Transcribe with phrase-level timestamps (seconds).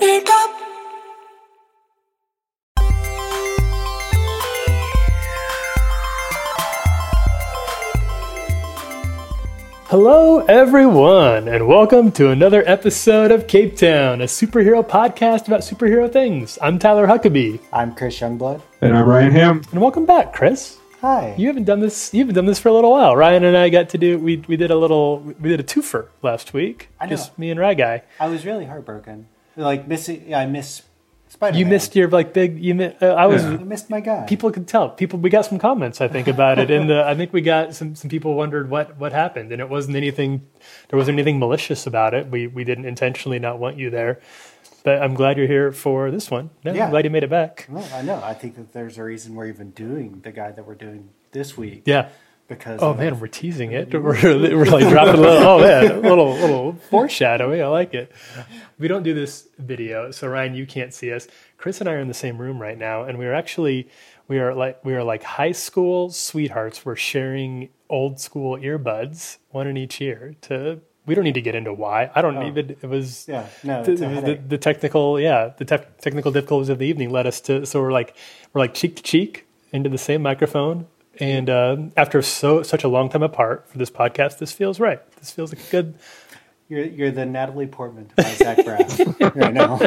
[0.00, 0.50] Wake up.
[9.90, 16.12] Hello, everyone, and welcome to another episode of Cape Town, a superhero podcast about superhero
[16.12, 16.58] things.
[16.60, 18.60] I'm Tyler Huckabee, I'm Chris Youngblood.
[18.82, 19.62] And I'm Ryan Ham.
[19.72, 20.76] and welcome back, Chris.
[21.00, 21.34] Hi.
[21.38, 22.12] You haven't done this.
[22.12, 23.16] You haven't done this for a little while.
[23.16, 24.18] Ryan and I got to do.
[24.18, 25.20] We we did a little.
[25.20, 26.88] We did a twofer last week.
[27.00, 27.10] I know.
[27.10, 28.02] Just me and Rye Guy.
[28.18, 29.28] I was really heartbroken.
[29.58, 30.24] Like missing.
[30.28, 30.82] Yeah, I miss
[31.28, 31.58] Spider.
[31.58, 32.58] You missed your like big.
[32.58, 33.44] You mi- uh, I was.
[33.44, 34.24] I missed my guy.
[34.26, 34.88] People could tell.
[34.88, 35.18] People.
[35.18, 36.00] We got some comments.
[36.00, 36.70] I think about it.
[36.70, 37.94] And I think we got some.
[37.94, 40.46] Some people wondered what what happened, and it wasn't anything.
[40.88, 42.28] There wasn't anything malicious about it.
[42.28, 44.20] We we didn't intentionally not want you there.
[44.84, 46.50] But I'm glad you're here for this one.
[46.64, 46.84] No, Yeah.
[46.84, 47.68] I'm glad you made it back.
[47.92, 48.22] I know.
[48.22, 51.58] I think that there's a reason we're even doing the guy that we're doing this
[51.58, 51.82] week.
[51.84, 52.08] Yeah.
[52.48, 52.80] Because.
[52.82, 53.92] Oh man, we're teasing it.
[53.92, 54.02] We're,
[54.56, 55.46] we're like dropping a little.
[55.48, 57.60] Oh man, a little little foreshadowing.
[57.62, 58.10] I like it.
[58.78, 61.28] We don't do this video, so Ryan, you can't see us.
[61.58, 63.88] Chris and I are in the same room right now, and we are actually
[64.28, 66.86] we are like we are like high school sweethearts.
[66.86, 70.34] We're sharing old school earbuds, one in each ear.
[70.42, 72.10] To we don't need to get into why.
[72.14, 72.46] I don't Oh.
[72.46, 72.70] even.
[72.80, 73.46] It was Yeah.
[73.62, 73.82] No.
[73.84, 77.66] the, the, the technical yeah the tef- technical difficulties of the evening led us to
[77.66, 78.16] so we're like
[78.54, 80.86] we're like cheek to cheek into the same microphone
[81.20, 85.00] and uh, after so such a long time apart for this podcast this feels right
[85.16, 85.94] this feels like a good
[86.68, 89.80] You're you're the Natalie Portman to my Zach Braff right now.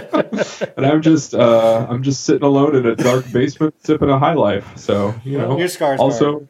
[0.75, 4.33] And I'm just uh, I'm just sitting alone in a dark basement sipping a high
[4.33, 4.65] life.
[4.77, 5.59] So you know.
[5.59, 5.99] Your scars.
[5.99, 6.49] Also,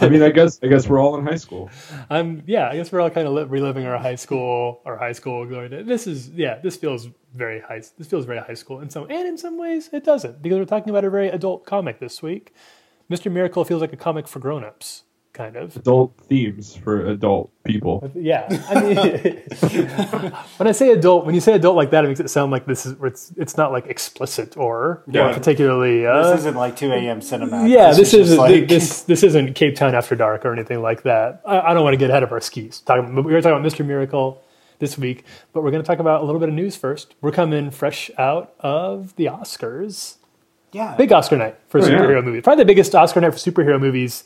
[0.00, 1.70] I mean, I guess I guess we're all in high school.
[2.10, 5.46] i'm yeah i guess we're all kind of reliving our high school our high school
[5.46, 5.68] glory.
[5.68, 9.28] this is yeah this feels very high this feels very high school in some and
[9.28, 12.52] in some ways it doesn't because we're talking about a very adult comic this week
[13.12, 18.10] mr miracle feels like a comic for grown-ups kind of Adult themes for adult people.
[18.14, 19.42] Yeah, I mean,
[20.58, 22.66] when I say adult, when you say adult like that, it makes it sound like
[22.66, 25.32] this is it's it's not like explicit or, or Yeah.
[25.32, 26.06] particularly.
[26.06, 27.20] Uh, This isn't like 2 a.m.
[27.22, 27.66] cinema.
[27.66, 31.02] yeah, this, is isn't like this this isn't Cape Town After Dark or anything like
[31.04, 31.40] that.
[31.46, 32.80] I, I don't want to get ahead of our skis.
[32.80, 33.86] Talking, we were talking about Mr.
[33.86, 34.42] Miracle
[34.80, 35.24] this week,
[35.54, 37.14] but we're going to talk about a little bit of news first.
[37.22, 40.16] We're coming fresh out of the Oscars.
[40.72, 40.96] Yeah.
[40.96, 41.98] Big Oscar night for Oh, yeah.
[41.98, 42.42] superhero movies.
[42.42, 44.24] Probably the biggest Oscar night for superhero movies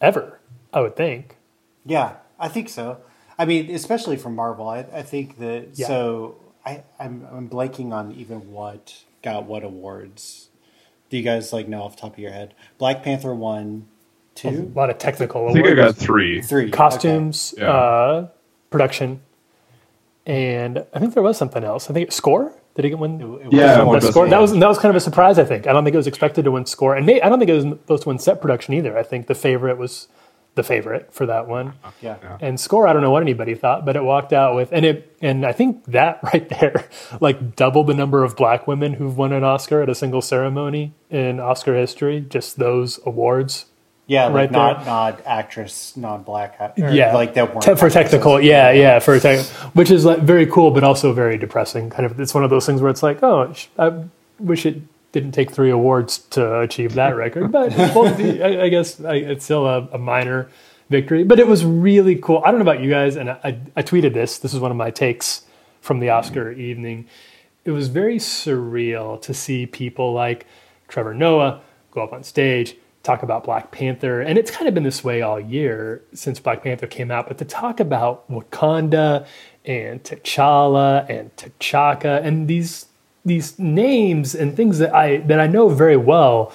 [0.00, 0.38] ever.
[0.72, 1.36] I would think.
[1.84, 2.98] Yeah, I think so.
[3.38, 5.70] I mean, especially for Marvel, I, I think that.
[5.74, 5.86] Yeah.
[5.88, 10.48] So I, I'm I'm blanking on even what got what awards.
[11.08, 12.54] Do you guys like know off the top of your head?
[12.78, 13.88] Black Panther won,
[14.44, 15.96] A lot of technical I think I awards.
[15.98, 16.40] got three.
[16.40, 17.70] three costumes, Yeah.
[17.72, 18.28] uh,
[18.70, 19.20] production,
[20.26, 21.90] and I think there was something else.
[21.90, 22.52] I think score.
[22.80, 23.20] Did he get one?
[23.20, 24.28] It- it Yeah, was- one Best best score.
[24.28, 25.38] That was that was kind of a surprise.
[25.38, 25.66] I think.
[25.66, 27.54] I don't think it was expected to win score, and may, I don't think it
[27.54, 28.96] was supposed to win set production either.
[28.96, 30.08] I think the favorite was
[30.56, 31.68] the favorite for that one.
[31.68, 31.90] Uh-huh.
[32.02, 32.16] yeah.
[32.40, 35.16] And score, I don't know what anybody thought, but it walked out with, and it,
[35.22, 36.86] and I think that right there,
[37.20, 40.92] like double the number of black women who've won an Oscar at a single ceremony
[41.08, 42.20] in Oscar history.
[42.28, 43.66] Just those awards
[44.10, 44.86] Yeah, like Right not there.
[44.86, 46.58] not actress, non black.
[46.76, 47.94] Yeah, like that weren't Te- for actresses.
[47.94, 48.40] technical.
[48.40, 51.90] Yeah, yeah, for tech, which is like very cool, but also very depressing.
[51.90, 54.02] Kind of, it's one of those things where it's like, oh, sh- I
[54.40, 54.82] wish it
[55.12, 59.44] didn't take three awards to achieve that record, but well, I, I guess I, it's
[59.44, 60.48] still a, a minor
[60.88, 61.22] victory.
[61.22, 62.42] But it was really cool.
[62.44, 64.38] I don't know about you guys, and I, I tweeted this.
[64.38, 65.42] This is one of my takes
[65.82, 67.06] from the Oscar evening.
[67.64, 70.46] It was very surreal to see people like
[70.88, 71.60] Trevor Noah
[71.92, 75.22] go up on stage, talk about Black Panther, and it's kind of been this way
[75.22, 77.28] all year since Black Panther came out.
[77.28, 79.26] But to talk about Wakanda
[79.64, 82.86] and T'Challa and T'Chaka and these
[83.24, 86.52] these names and things that I that I know very well,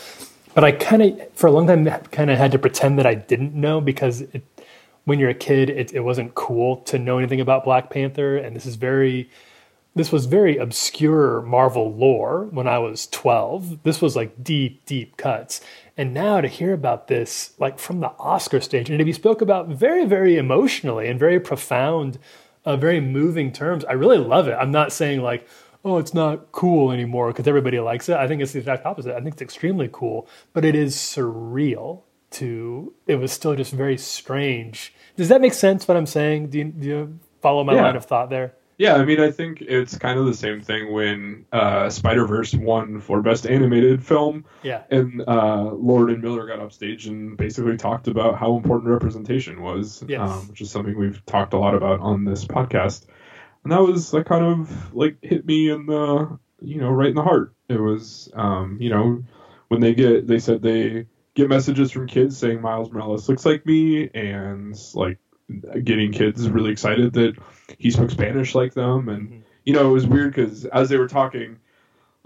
[0.54, 3.16] but I kind of for a long time kind of had to pretend that I
[3.16, 4.44] didn't know because it,
[5.06, 8.56] when you're a kid, it, it wasn't cool to know anything about Black Panther, and
[8.56, 9.30] this is very
[9.96, 13.84] this was very obscure Marvel lore when I was 12.
[13.84, 15.62] This was like deep, deep cuts.
[15.98, 19.42] And now to hear about this, like from the Oscar stage, and to be spoke
[19.42, 22.20] about very, very emotionally and very profound,
[22.66, 24.54] uh, very moving terms, I really love it.
[24.60, 25.48] I'm not saying like,
[25.86, 28.18] oh, it's not cool anymore because everybody likes it.
[28.18, 29.16] I think it's the exact opposite.
[29.16, 32.02] I think it's extremely cool, but it is surreal
[32.32, 34.94] to, it was still just very strange.
[35.16, 36.50] Does that make sense what I'm saying?
[36.50, 37.84] Do you, do you follow my Yeah.
[37.84, 38.56] line of thought there?
[38.78, 42.54] Yeah, I mean, I think it's kind of the same thing when uh, Spider Verse
[42.54, 44.82] won for Best Animated Film, Yeah.
[44.90, 49.62] and uh, Lord and Miller got up stage and basically talked about how important representation
[49.62, 50.20] was, Yes.
[50.30, 53.06] um, which is something we've talked a lot about on this podcast.
[53.64, 57.16] And that was like kind of like hit me in the you know right in
[57.16, 57.54] the heart.
[57.70, 59.24] It was um, you know
[59.70, 63.66] when they get they said they get messages from kids saying Miles Morales looks like
[63.66, 65.18] me and like
[65.84, 67.36] getting kids really excited that
[67.78, 71.08] he spoke Spanish like them and you know, it was weird because as they were
[71.08, 71.58] talking,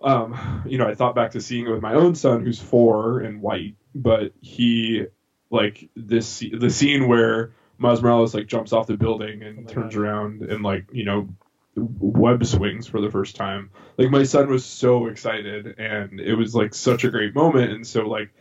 [0.03, 3.19] um, you know, I thought back to seeing it with my own son who's four
[3.19, 5.05] and white, but he
[5.49, 9.95] like this the scene where Miles Morales like jumps off the building and Oh turns
[9.95, 10.01] God.
[10.01, 11.29] around and like you know
[11.75, 13.71] web swings for the first time.
[13.97, 17.87] Like my son was so excited and it was like such a great moment and
[17.87, 18.31] so like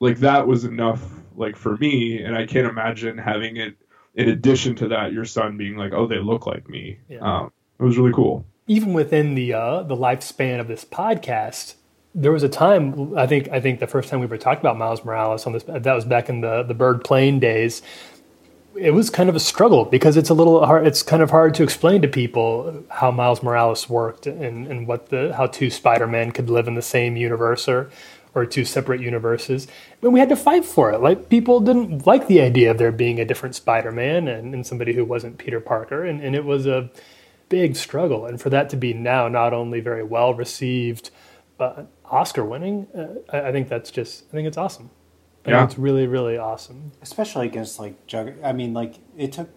[0.00, 1.00] like that was enough
[1.36, 3.76] like for me and I can't imagine having it
[4.14, 6.98] in addition to that your son being like oh they look like me.
[7.08, 7.20] Yeah.
[7.20, 8.44] Um it was really cool.
[8.66, 11.74] even within the uh, the lifespan of this podcast,
[12.14, 14.76] there was a time I think I think the first time we ever talked about
[14.76, 17.82] Miles Morales on this that was back in the the bird plane days.
[18.76, 20.86] It was kind of a struggle because it's a little hard.
[20.86, 25.08] It's kind of hard to explain to people how Miles Morales worked and, and what
[25.08, 27.90] the how two Spider Men could live in the same universe or
[28.34, 29.66] or two separate universes.
[30.00, 31.00] But we had to fight for it.
[31.00, 34.66] Like people didn't like the idea of there being a different Spider Man and, and
[34.66, 36.90] somebody who wasn't Peter Parker, and, and it was a
[37.48, 38.26] big struggle.
[38.26, 41.10] And for that to be now not only very well received,
[41.58, 44.90] but Oscar winning, uh, I, I think that's just, I think it's awesome.
[45.42, 45.64] I think Yeah.
[45.64, 46.92] it's really, really awesome.
[47.02, 48.34] especially against like Jug.
[48.44, 49.48] I mean, like it took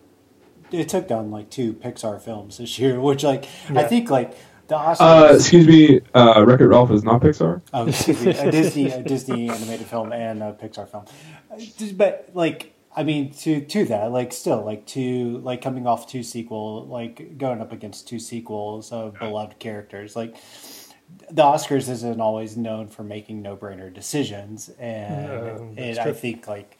[0.72, 4.36] it took down like two Pixar films this year, which like I think like
[4.68, 7.62] the Uh excuse me, uh Wreck-It Ralph is not Pixar?
[7.74, 11.06] Oh, excuse me, a Disney a Disney animated film and a Pixar film,
[11.98, 16.24] but like I mean to to that like still like two like coming off two
[16.24, 20.36] sequel like going up against two sequels of beloved characters like
[21.30, 26.48] the Oscars isn't always known for making no brainer decisions and No, and I think
[26.48, 26.78] like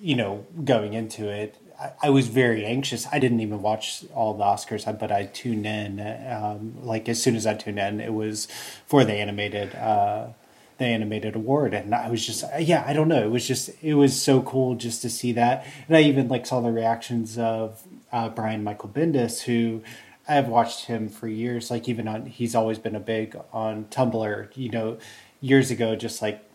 [0.00, 1.56] you know going into it.
[2.02, 3.06] I- was very anxious.
[3.10, 6.00] I didn't even watch all the Oscars, but I tuned in.
[6.30, 8.48] Um, like as soon as I tuned in, it was
[8.86, 10.28] for the animated uh,
[10.80, 13.92] the animated award and i was just yeah i don't know it was just it
[13.92, 17.82] was so cool just to see that and i even like saw the reactions of
[18.12, 19.82] uh, brian michael bendis who
[20.26, 24.48] i've watched him for years like even on he's always been a big on tumblr
[24.56, 24.96] you know
[25.42, 26.49] years ago just like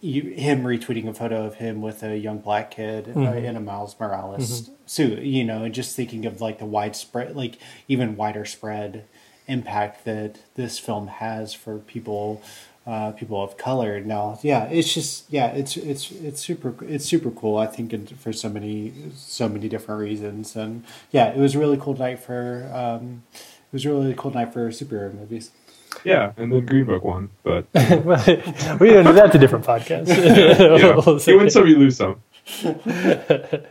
[0.00, 3.60] you, him retweeting a photo of him with a young black kid uh, in a
[3.60, 7.56] Miles Morales suit, you know, and just thinking of like the widespread, like
[7.86, 9.04] even wider spread
[9.46, 12.42] impact that this film has for people,
[12.86, 14.00] uh, people of color.
[14.00, 17.56] Now, yeah, it's just yeah, it's it's it's super it's super cool.
[17.56, 21.76] I think for so many so many different reasons, and yeah, it was a really
[21.76, 25.52] cool night for um, it was a really cool night for superhero movies.
[26.04, 30.08] Yeah, and then Green Book won, but we don't do that's a different podcast.
[30.08, 32.22] you, know, you win some, you lose some.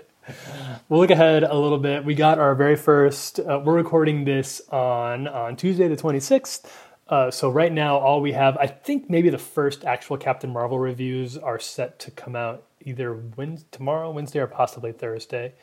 [0.89, 2.03] We'll look ahead a little bit.
[2.03, 3.39] We got our very first.
[3.39, 6.75] Uh, we're recording this on on Tuesday the twenty sixth.
[7.07, 10.79] Uh, so right now, all we have, I think, maybe the first actual Captain Marvel
[10.79, 15.53] reviews are set to come out either Wednesday, tomorrow, Wednesday, or possibly Thursday.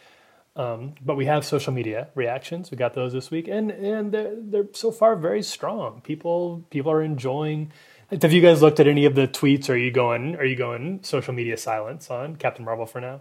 [0.56, 2.70] Um, but we have social media reactions.
[2.70, 6.00] We got those this week, and and they're they're so far very strong.
[6.00, 7.72] People people are enjoying.
[8.22, 9.68] Have you guys looked at any of the tweets?
[9.68, 10.36] Or are you going?
[10.36, 13.20] Are you going social media silence on Captain Marvel for now?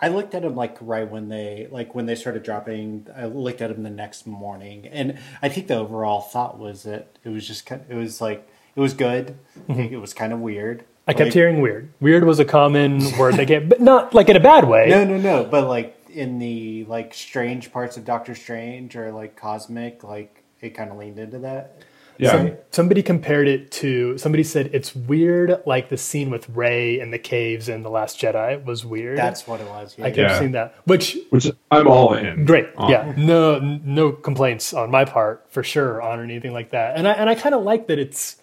[0.00, 3.06] I looked at them like right when they like when they started dropping.
[3.16, 7.08] I looked at them the next morning, and I think the overall thought was that
[7.24, 7.82] it was just kind.
[7.88, 9.38] It was like it was good.
[9.68, 10.80] It was kind of weird.
[10.80, 10.84] Mm-hmm.
[11.10, 11.90] I kept Like- hearing weird.
[12.00, 14.88] Weird was a common word they get, but not like in a bad way.
[14.90, 15.44] No, no, no.
[15.44, 20.70] But like in the like strange parts of Doctor Strange or like cosmic, like it
[20.70, 21.82] kind of leaned into that.
[22.20, 26.98] Yeah, Some, somebody compared it to somebody said it's weird, like the scene with Rey
[26.98, 29.16] in the caves in the Last Jedi was weird.
[29.16, 29.94] That's what it was.
[29.96, 30.06] Yeah.
[30.06, 30.38] I kept Yeah.
[30.40, 32.44] seeing that, which which I'm all in.
[32.44, 32.90] great, on.
[32.90, 36.96] yeah, no, no complaints on my part for sure on anything like that.
[36.96, 38.36] And I and I kind of like that it's.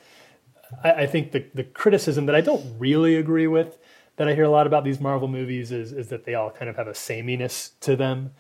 [0.81, 3.77] I, I think the the criticism that I don't really agree with
[4.17, 6.69] that I hear a lot about these Marvel movies is is that they all kind
[6.69, 8.31] of have a sameness to them.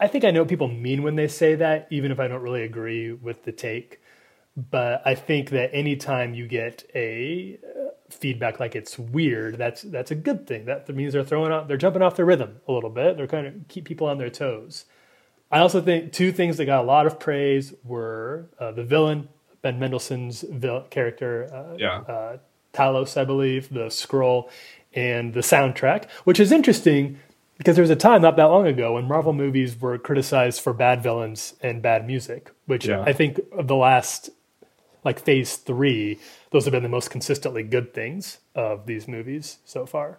[0.00, 2.42] I think I know what people mean when they say that, even if I don't
[2.42, 4.00] really agree with the take.
[4.56, 10.10] But I think that anytime you get a uh, feedback like it's weird, that's that's
[10.10, 10.64] a good thing.
[10.64, 13.16] That means they're throwing out, they're jumping off their rhythm a little bit.
[13.16, 14.84] They're kind of keep people on their toes.
[15.50, 19.28] I also think two things that got a lot of praise were uh, the villain,
[19.62, 21.98] Ben Mendelsohn's vil- character, uh, Yeah.
[22.00, 22.36] uh,
[22.74, 24.50] Talos, I believe, the Skrull,
[24.94, 27.18] and the soundtrack, which is interesting
[27.58, 30.72] because there was a time not that long ago when Marvel movies were criticized for
[30.72, 33.02] bad villains and bad music, which Yeah.
[33.02, 34.30] I think of the last,
[35.04, 36.18] like phase three,
[36.50, 40.18] those have been the most consistently good things of these movies so far.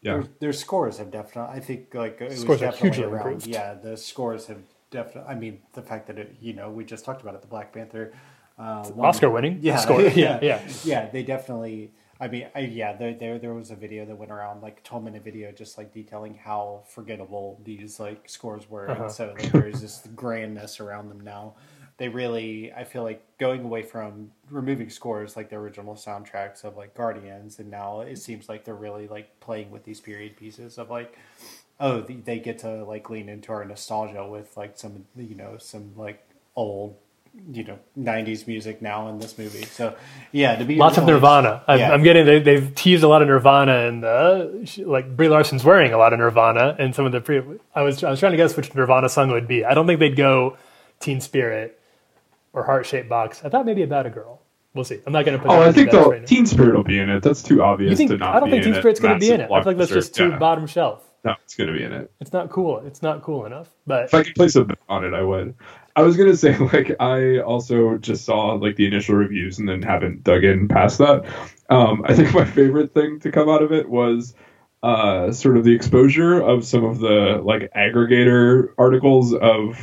[0.00, 0.12] yeah.
[0.14, 1.56] Their, their scores have definitely.
[1.56, 3.26] I think like it was Scores are definitely hugely around.
[3.26, 3.46] improved.
[3.48, 4.58] Yeah, the scores have
[4.90, 5.30] definitely.
[5.30, 6.36] I mean, the fact that it.
[6.40, 7.42] You know, we just talked about it.
[7.42, 8.12] The Black Panther.
[8.58, 10.00] Uh, won- Oscar winning Yeah, score.
[10.24, 10.66] Yeah, yeah.
[10.84, 11.10] yeah.
[11.10, 11.90] They definitely.
[12.20, 12.94] I mean, I, yeah.
[12.96, 15.78] There, there, there was a video that went around, like a twelve minute video, just
[15.78, 19.04] like detailing how forgettable these like scores were, Uh-huh.
[19.04, 21.54] and so like, there's this grandness around them now.
[21.96, 26.76] they really I feel like going away from removing scores like the original soundtracks of
[26.76, 30.78] like Guardians, and now it seems like they're really like playing with these period pieces
[30.78, 31.16] of like
[31.80, 35.92] oh they get to like lean into our nostalgia with like some you know some
[35.96, 36.20] like
[36.56, 36.96] old
[37.52, 39.94] you know 90s music now in this movie so
[40.32, 41.62] yeah to be Lots of Nirvana.
[41.66, 41.92] I'm, Yeah.
[41.92, 45.64] I'm getting they, they've teased a lot of Nirvana, and uh, sh- like Brie Larson's
[45.64, 47.42] wearing a lot of Nirvana, and some of the pre.
[47.74, 49.64] I was I was trying to guess which Nirvana song it would be.
[49.64, 50.56] I don't think they'd go
[51.00, 51.78] Teen Spirit
[52.52, 53.42] or Heart Shaped Box.
[53.44, 54.42] I thought maybe About a Girl.
[54.74, 55.00] We'll see.
[55.06, 55.50] I'm not going to put.
[55.50, 56.26] Oh, I think the right.
[56.26, 57.22] Teen Spirit will be in it.
[57.22, 58.10] That's too obvious You think?
[58.10, 58.74] to not I don't be think Teen.
[58.74, 59.44] Spirit's going to be in it.
[59.50, 60.38] I feel like that's just too Yeah.
[60.38, 61.04] bottom shelf.
[61.24, 62.12] No, it's going to be in it.
[62.20, 62.78] It's not cool.
[62.86, 63.68] It's not cool enough.
[63.86, 65.54] But If I could place a bet on it, I would.
[65.98, 69.82] I was gonna say like I also just saw like the initial reviews and then
[69.82, 71.24] haven't dug in past that.
[71.68, 74.32] Um, I think my favorite thing to come out of it was
[74.80, 79.76] uh, sort of the exposure of some of the like aggregator articles of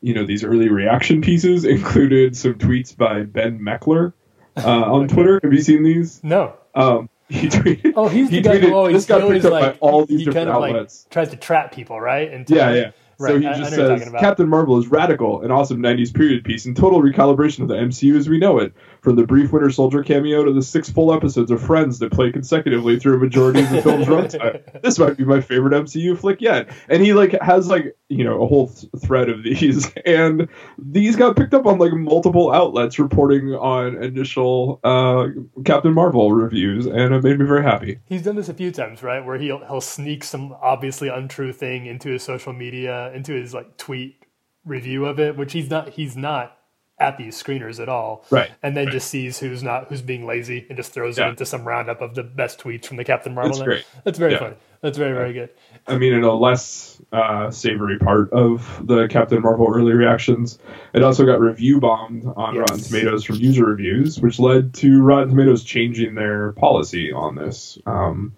[0.00, 4.12] you know these early reaction pieces included some tweets by Ben Mekler
[4.56, 5.40] uh, on Twitter.
[5.42, 6.22] Have you seen these?
[6.22, 6.54] no.
[6.76, 7.94] Um, he tweeted.
[7.96, 10.06] Oh, he's the he guy who tweeted- always, this he got picked up by all
[10.06, 11.06] these he different kind of outlets.
[11.06, 12.30] like tries to trap people, right?
[12.32, 12.90] Into, Yeah, yeah.
[13.18, 14.12] So he I- I just know says.
[14.20, 18.16] Captain Marvel is radical, an awesome 90s period piece, and total recalibration of the MCU
[18.16, 18.72] as we know it.
[19.06, 22.32] From the brief Winter Soldier cameo to the six full episodes of Friends that play
[22.32, 24.82] consecutively through a majority of the film's runtime.
[24.82, 26.68] This might be my favorite MCU flick yet.
[26.88, 31.14] And he like has like you know a whole th- thread of these, and these
[31.14, 35.28] got picked up on like multiple outlets reporting on initial uh,
[35.64, 38.00] Captain Marvel reviews, and it made me very happy.
[38.06, 39.24] He's done this a few times, right?
[39.24, 43.76] Where he'll he'll sneak some obviously untrue thing into his social media, into his like
[43.76, 44.24] tweet
[44.64, 46.58] review of it, which he's not he's not
[46.98, 48.24] at these screeners at all.
[48.30, 48.92] Right, And then right.
[48.92, 51.26] just sees who's not who's being lazy and just throws Yeah.
[51.26, 53.52] it into some roundup of the best tweets from the Captain Marvel.
[53.52, 53.84] That's great.
[54.04, 54.38] That's very Yeah.
[54.38, 54.54] funny.
[54.80, 55.50] That's very, very good.
[55.86, 60.58] I mean, in a less uh, savory part of the Captain Marvel early reactions,
[60.94, 62.60] it also got review bombed on Yes.
[62.70, 67.78] Rotten Tomatoes from user reviews, which led to Rotten Tomatoes changing their policy on this,
[67.86, 68.32] um,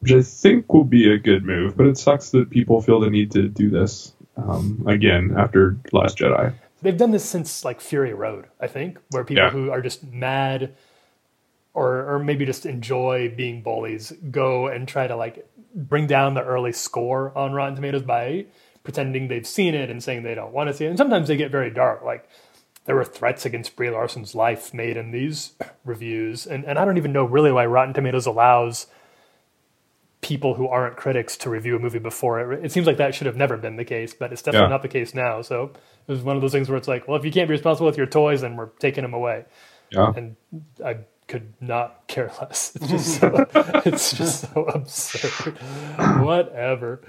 [0.00, 1.76] which I think will be a good move.
[1.76, 6.18] But it sucks that people feel the need to do this um, again after Last
[6.18, 6.52] Jedi.
[6.82, 9.50] They've done this since like Fury Road, I think, where people Yeah.
[9.50, 10.74] who are just mad
[11.74, 16.44] or or maybe just enjoy being bullies go and try to like bring down the
[16.44, 18.44] early score on Rotten Tomatoes by
[18.84, 20.88] pretending they've seen it and saying they don't want to see it.
[20.88, 22.02] And sometimes they get very dark.
[22.02, 22.28] Like
[22.84, 25.52] there were threats against Brie Larson's life made in these
[25.84, 26.46] reviews.
[26.46, 28.86] And and I don't even know really why Rotten Tomatoes allows
[30.22, 32.64] people who aren't critics to review a movie before it.
[32.64, 34.70] It seems like that should have never been the case, but it's definitely Yeah.
[34.70, 35.42] not the case now.
[35.42, 35.72] So
[36.06, 37.86] it was one of those things where it's like, well, if you can't be responsible
[37.86, 39.44] with your toys, then we're taking them away.
[39.90, 40.12] Yeah.
[40.16, 40.36] And
[40.84, 40.98] I
[41.28, 42.72] could not care less.
[42.76, 43.46] It's just so,
[43.84, 45.58] it's just so absurd.
[46.22, 47.00] Whatever.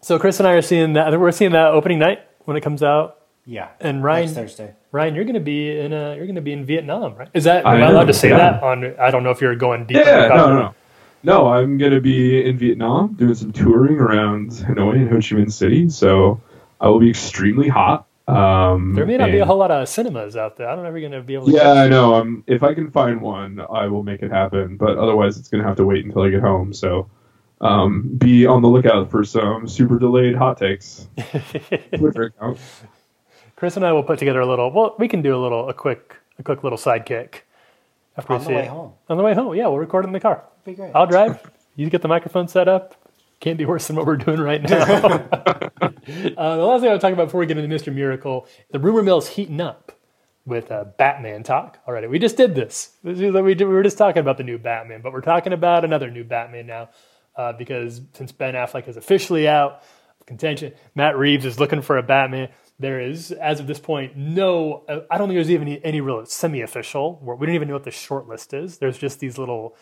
[0.00, 1.18] So Chris and I are seeing that.
[1.18, 3.20] We're seeing that opening night when it comes out.
[3.44, 6.52] yeah And Ryan- Thursday Ryan, you're going to be in a, you're going to be
[6.52, 7.28] in Vietnam, right?
[7.34, 8.38] Is that I am I allowed to say yeah.
[8.38, 8.98] that on?
[8.98, 9.98] I don't know if you're going deep.
[9.98, 10.74] Yeah, no, no, no.
[11.22, 15.34] No, I'm going to be in Vietnam doing some touring around Hanoi and Ho Chi
[15.34, 16.40] Minh City, so
[16.80, 18.06] I will be extremely hot.
[18.28, 20.68] Um, There may not be a whole lot of cinemas out there.
[20.68, 21.52] I don't know if you're going to be able to.
[21.52, 22.14] Yeah, I know.
[22.14, 24.76] Um, if I can find one, I will make it happen.
[24.76, 26.72] But otherwise, it's going to have to wait until I get home.
[26.72, 27.08] So,
[27.60, 31.08] um, be on the lookout for some super delayed hot takes.
[31.96, 32.58] Twitter account.
[33.54, 34.70] Chris and I will put together a little.
[34.72, 37.42] Well, we can do a little, a quick, a quick little sidekick
[38.16, 38.68] after on we the see way it.
[38.68, 40.44] home On the way home, yeah, we'll record in the car.
[40.66, 41.40] Be great I'll drive.
[41.76, 42.94] You get the microphone set up.
[43.40, 44.82] Can't be worse than what we're doing right now.
[45.80, 47.94] uh, the last thing I want to talk about before we get into Mr.
[47.94, 49.92] Miracle, the rumor mill is heating up
[50.46, 52.06] with uh, Batman talk already.
[52.06, 52.92] We just did this.
[53.02, 55.52] This is- We, did- we were just talking about the new Batman, but we're talking
[55.52, 56.88] about another new Batman now
[57.36, 59.82] uh, because since Ben Affleck is officially out
[60.20, 62.48] of contention, Matt Reeves is looking for a Batman.
[62.78, 64.84] There is, as of this point, no.
[64.88, 67.20] Uh, I don't think there's even any, any real semi-official.
[67.22, 68.78] We don't even know what the short list is.
[68.78, 69.76] There's just these little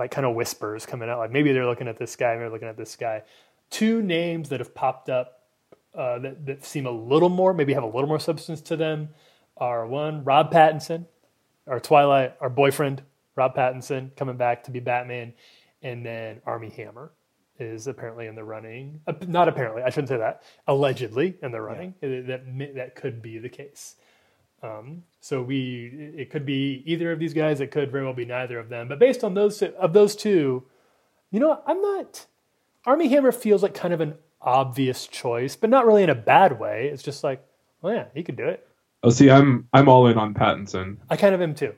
[0.00, 1.18] like kind of whispers coming out.
[1.18, 3.22] Like maybe they're looking at this guy, maybe they're looking at this guy.
[3.70, 5.42] Two names that have popped up
[5.94, 9.10] uh, that, that seem a little more, maybe have a little more substance to them
[9.56, 11.04] are one, Rob Pattinson,
[11.66, 13.02] our Twilight, our boyfriend,
[13.36, 15.34] Rob Pattinson, coming back to be Batman,
[15.82, 17.12] and then Armie Hammer
[17.58, 19.02] is apparently in the running.
[19.06, 20.42] Uh, not apparently, I shouldn't say that.
[20.66, 21.94] Allegedly in the running.
[22.02, 23.96] Uh, That that could be the case.
[24.62, 27.60] Um, so we, it could be either of these guys.
[27.60, 28.88] It could very well be neither of them.
[28.88, 30.64] But based on those of those two,
[31.30, 31.60] you know.
[31.66, 32.26] I'm not.
[32.86, 36.58] Armie Hammer feels like kind of an obvious choice, but not really in a bad
[36.58, 36.88] way.
[36.92, 37.44] It's just like,
[37.82, 38.66] well, yeah, he could do it.
[39.02, 41.74] Oh, see, I'm I'm all in on Pattinson I kind of am too.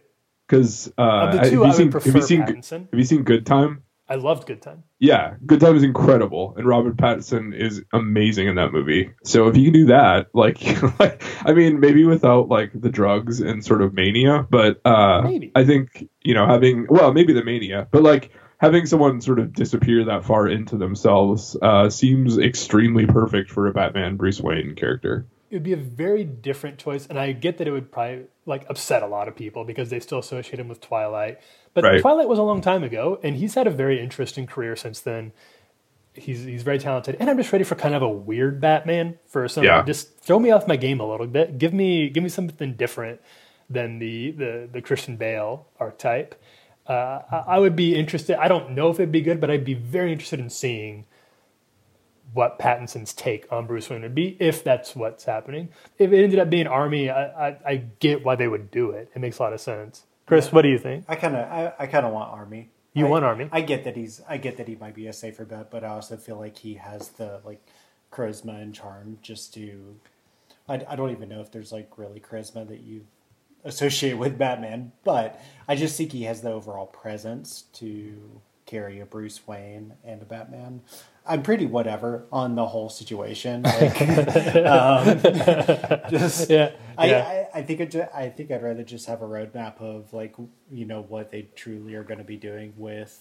[0.47, 2.91] because uh, Of the two, have you I would seen prefer have you seen Pattinson.
[2.91, 3.83] have you seen Good Time?
[4.13, 4.85] I loved Good Time.
[4.99, 9.11] Yeah, Good Time is incredible, and Robert Pattinson is amazing in that movie.
[9.25, 10.61] So if you can do that, like,
[11.01, 15.51] like I mean, maybe without like the drugs and sort of mania, but uh, Maybe.
[15.55, 19.55] I think you know having well maybe the mania, but like having someone sort of
[19.55, 25.25] disappear that far into themselves uh, seems extremely perfect for a Batman Bruce Wayne character.
[25.49, 28.67] It would be a very different choice, and I get that it would probably like
[28.69, 31.41] upset a lot of people because they still associate him with Twilight.
[31.75, 32.01] But Right.
[32.01, 35.33] Twilight was a long time ago, and he's had a very interesting career since then.
[36.15, 39.49] He's he's very talented, and I'm just ready for kind of a weird Batman for
[39.49, 39.65] some.
[39.65, 39.83] Yeah.
[39.83, 41.57] Just throw me off my game a little bit.
[41.59, 43.21] Give me give me something different
[43.71, 46.35] than the the, the Christian Bale archetype.
[46.87, 48.37] Uh, I, I would be interested.
[48.37, 51.07] I don't know if it'd be good, but I'd be very interested in seeing
[52.35, 55.69] what Pattinson's take on Bruce Wayne would be if that's what's happening.
[55.99, 59.11] If it ended up being Armie, I, I, I get why they would do it.
[59.15, 60.05] It makes a lot of sense.
[60.33, 61.05] Chris, what do you think?
[61.09, 62.71] I kind of I, I kind of want Armie.
[62.95, 63.51] You I- want Armie?
[63.53, 65.89] I get that he's I get that he might be a safer bet, but I
[65.89, 67.61] also feel like he has the like
[68.11, 69.95] charisma and charm just to.
[70.67, 73.05] I, I don't even know if there's like really charisma that you
[73.63, 79.05] associate with Batman, but I just think he has the overall presence to carry a
[79.05, 80.81] Bruce Wayne and a Batman.
[81.27, 83.63] I'm pretty whatever on the whole situation.
[83.81, 84.01] Like,
[84.57, 85.21] um,
[86.11, 87.47] just Yeah, I, yeah.
[87.55, 90.35] I, I think it, I think I'd rather just have a roadmap of like
[90.71, 93.19] you know what they truly are going to be doing with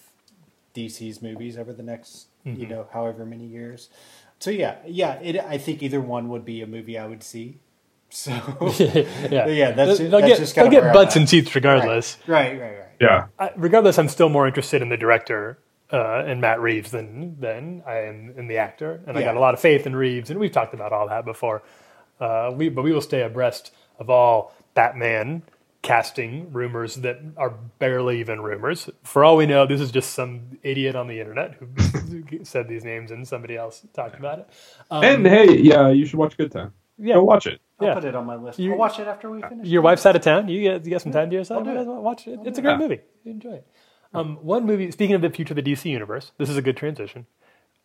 [0.76, 2.60] DC's movies over the next Mm-hmm.
[2.60, 3.90] you know however many years.
[4.40, 7.60] So yeah, yeah, it, I think either one would be a movie I would see.
[8.10, 8.32] So
[8.80, 12.18] yeah, yeah, that's- they'll that's get just they'll kinda get butts and seats regardless.
[12.26, 12.88] right, right, right.
[13.00, 15.60] Yeah, I, regardless, I'm still more interested in the director
[15.92, 19.40] uh, and Matt Reeves than than I am in the actor, and I got a
[19.40, 21.64] lot of faith in Reeves, and we've talked about all that before.
[22.20, 25.44] Uh, we but we will stay abreast of all Batman
[25.82, 28.88] casting rumors that are barely even rumors.
[29.04, 32.84] For all we know, this is just some idiot on the internet who said these
[32.84, 34.48] names, and somebody else talked about it.
[34.92, 36.74] Um, and hey, yeah, you should watch Good Time.
[37.00, 37.60] yeah, Go watch it.
[37.80, 37.94] I'll Yeah.
[37.96, 38.60] put it on my list.
[38.60, 39.68] You- I'll watch it after we finish.
[39.68, 40.48] Your wife's out of town.
[40.48, 41.68] You get, you get some time to yourself.
[41.68, 41.86] I'll do it.
[41.88, 42.40] Watch it.
[42.46, 42.80] It's a great it.
[42.80, 43.00] movie.
[43.24, 43.68] You enjoy it.
[44.14, 44.92] Um, one movie.
[44.92, 47.28] Speaking of the future of the DC universe, this is a good transition.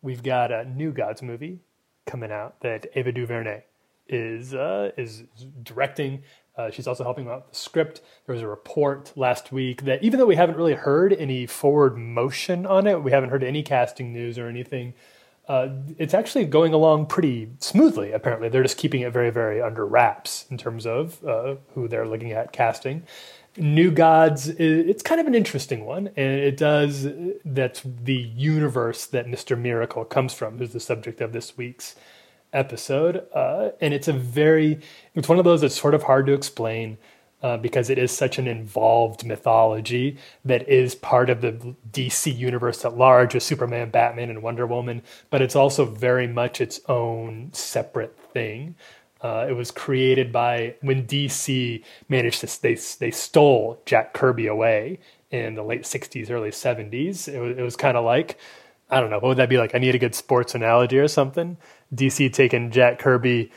[0.03, 1.61] We've got a New Gods movie
[2.05, 3.65] coming out that Ava DuVernay
[4.09, 5.25] is uh, is
[5.63, 6.23] directing.
[6.57, 8.01] Uh, she's also helping out the script.
[8.27, 11.99] There was a report last week that even though we haven't really heard any forward
[11.99, 14.95] motion on it, we haven't heard any casting news or anything.
[15.49, 18.11] Uh, it's actually going along pretty smoothly.
[18.11, 22.07] Apparently, they're just keeping it very, very under wraps in terms of uh, who they're
[22.07, 23.05] looking at casting.
[23.57, 27.09] New Gods, it's kind of an interesting one, and it does.
[27.45, 31.97] That's the universe that Mister Miracle comes from, who's the subject of this week's
[32.53, 34.81] episode, uh, and it's a very.
[35.15, 36.99] It's one of those that's sort of hard to explain
[37.43, 42.85] uh, because it is such an involved mythology that is part of the DC universe
[42.85, 47.51] at large with Superman, Batman, and Wonder Woman, but it's also very much its own
[47.53, 48.75] separate thing.
[49.21, 54.99] Uh, it was created by when DC managed to they they stole Jack Kirby away
[55.31, 57.29] in the late '60s, early '70s.
[57.33, 58.39] It was, it was kind of like
[58.91, 59.75] I don't know what would that be like.
[59.75, 61.57] I need a good sports analogy or something.
[61.95, 63.51] DC taking Jack Kirby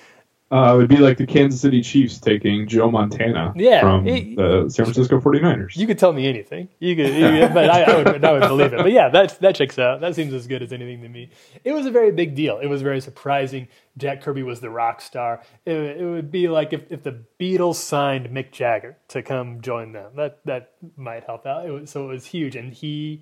[0.52, 4.36] Uh, it would be like the Kansas City Chiefs taking Joe Montana Yeah, from it-
[4.36, 5.78] the San Francisco 49ers.
[5.78, 6.70] You could tell me anything.
[6.80, 8.78] You could, you but I, I, would, I would believe it.
[8.78, 10.02] But yeah, that that checks out.
[10.02, 11.30] That seems as good as anything to me.
[11.64, 12.58] It was a very big deal.
[12.58, 13.68] It was very surprising.
[13.98, 15.44] Jack Kirby was the rock star.
[15.66, 19.92] It, it would be like if, if the Beatles signed Mick Jagger to come join
[19.92, 20.14] them.
[20.16, 21.68] That that might help out.
[21.68, 23.22] It was, so it was huge, and he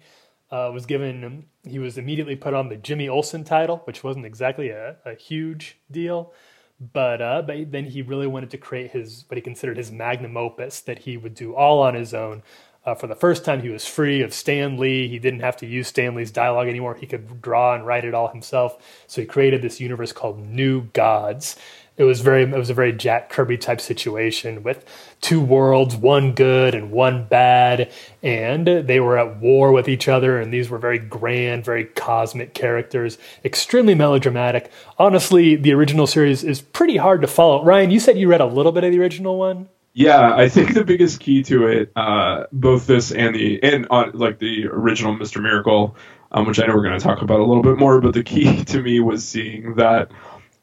[0.50, 1.48] uh, was given.
[1.66, 5.78] He was immediately put on the Jimmy Olsen title, which wasn't exactly a, a huge
[5.92, 6.32] deal
[6.80, 10.38] but uh, but then he really wanted to create his what he considered his magnum
[10.38, 12.44] opus that he would do all on his own.
[12.86, 15.10] Uh, for the first time, he was free of Stan Lee.
[15.10, 16.96] He didn't have to use Stan Lee's dialogue anymore.
[16.96, 18.78] He could draw and write it all himself.
[19.08, 21.58] So he created this universe called New Gods.
[21.98, 24.86] It was very it was a very Jack Kirby type situation with
[25.20, 30.40] two worlds, one good and one bad, and they were at war with each other.
[30.40, 34.72] And these were very grand, very cosmic characters, extremely melodramatic.
[35.00, 37.64] Honestly, the original series is pretty hard to follow.
[37.64, 39.68] Ryan, you said you read a little bit of the original one.
[39.94, 44.12] Yeah, I think the biggest key to it, uh, both this and the and uh,
[44.14, 45.96] like the original Mister Miracle,
[46.32, 48.24] um, which I know we're going to talk about a little bit more, but the
[48.24, 50.12] key to me was seeing that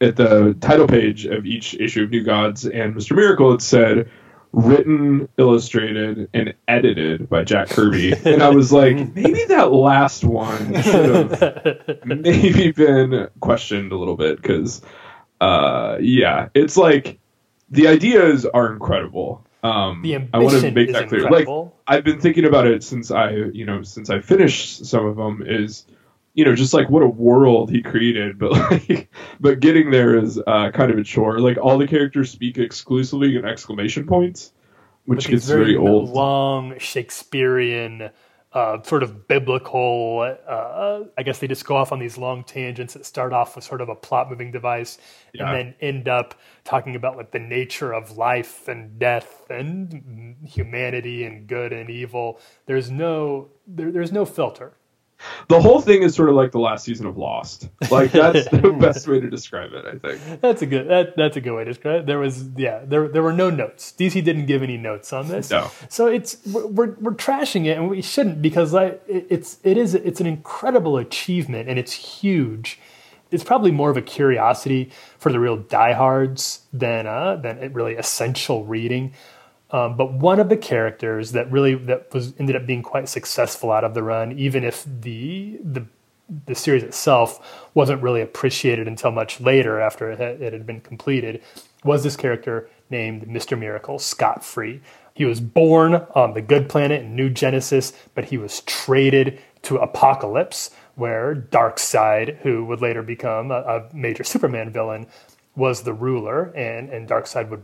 [0.00, 4.10] at the title page of each issue of New Gods and Mister Miracle, it said
[4.52, 10.80] written, illustrated, and edited by Jack Kirby, and I was like, maybe that last one
[10.82, 14.80] should have maybe been questioned a little bit because,
[15.40, 17.18] uh, yeah, it's like
[17.70, 19.44] the ideas are incredible.
[19.64, 21.22] Um, The I want to ambition make that clear.
[21.22, 21.64] incredible.
[21.88, 25.16] Like I've been thinking about it since I, you know, since I finished some of
[25.16, 25.42] them.
[25.44, 25.86] Is
[26.34, 29.08] you know, just like what a world he created, but like,
[29.40, 31.38] but getting there is uh, kind of a chore.
[31.38, 34.52] Like all the characters speak exclusively in exclamation points,
[35.06, 36.10] which gets these very old.
[36.10, 38.10] long Shakespearean,
[38.52, 40.36] uh, sort of biblical.
[40.48, 43.64] Uh, I guess they just go off on these long tangents that start off with
[43.64, 44.98] sort of a plot moving device,
[45.34, 45.46] Yeah.
[45.48, 51.24] and then end up talking about like the nature of life and death and humanity
[51.24, 52.40] and good and evil.
[52.66, 54.74] There's no there, there's no filter.
[55.48, 57.68] The whole thing is sort of like the last season of Lost.
[57.90, 60.40] Like that's the best way to describe it, I think.
[60.40, 62.06] That's a good that, that's a good way to describe it.
[62.06, 63.92] There was yeah there there were no notes.
[63.96, 65.50] DC didn't give any notes on this.
[65.50, 65.70] No.
[65.88, 69.76] So it's we're, we're, we're trashing it and we shouldn't because like it, it's it
[69.76, 72.78] is it's an incredible achievement and it's huge.
[73.30, 78.64] It's probably more of a curiosity for the real diehards than uh than really essential
[78.64, 79.12] reading.
[79.74, 83.72] Um, but one of the characters that really that was ended up being quite successful
[83.72, 85.84] out of the run, even if the the
[86.46, 91.42] the series itself wasn't really appreciated until much later after it had, been completed,
[91.82, 93.58] was this character named Mr.
[93.58, 94.80] Miracle, Scott Free.
[95.12, 99.78] He was born on the Good Planet in New Genesis, but he was traded to
[99.78, 105.08] Apokolips, where Darkseid, who would later become a, a major Superman villain,
[105.56, 107.62] was the ruler, and and Darkseid would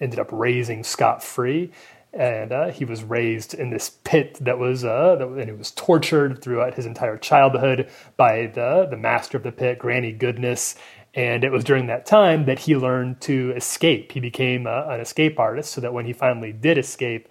[0.00, 1.72] ended up raising Scott free,
[2.12, 5.70] and uh, he was raised in this pit that was uh, that, and he was
[5.72, 10.76] tortured throughout his entire childhood by the the master of the pit, Granny Goodness.
[11.14, 14.12] And it was during that time that he learned to escape.
[14.12, 17.28] He became uh, an escape artist, so that when he finally did escape,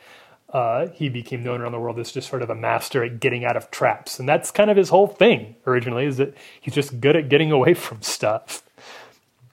[0.53, 3.43] uh, he became known around the world as just sort of a master at getting
[3.43, 4.19] out of traps.
[4.19, 7.51] And that's kind of his whole thing originally, is that he's just good at getting
[7.51, 8.61] away from stuff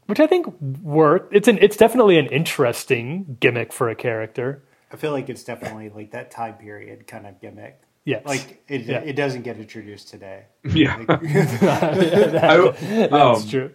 [0.09, 1.35] which I think worked.
[1.35, 4.62] It's an it's definitely an interesting gimmick for a character.
[4.90, 7.81] I feel like it's definitely like that time period kind of gimmick.
[8.07, 9.01] Yes, Like it, Yeah.
[9.01, 10.44] it doesn't get introduced today.
[10.64, 10.97] Yeah.
[10.97, 12.71] Like, I,
[13.11, 13.71] that's um, true.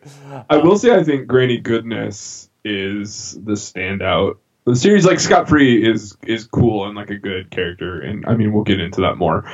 [0.49, 4.37] I will say I think Granny Goodness is the standout.
[4.65, 8.35] The series like Scott Free is is cool and like a good character, and I
[8.35, 9.45] mean we'll get into that more.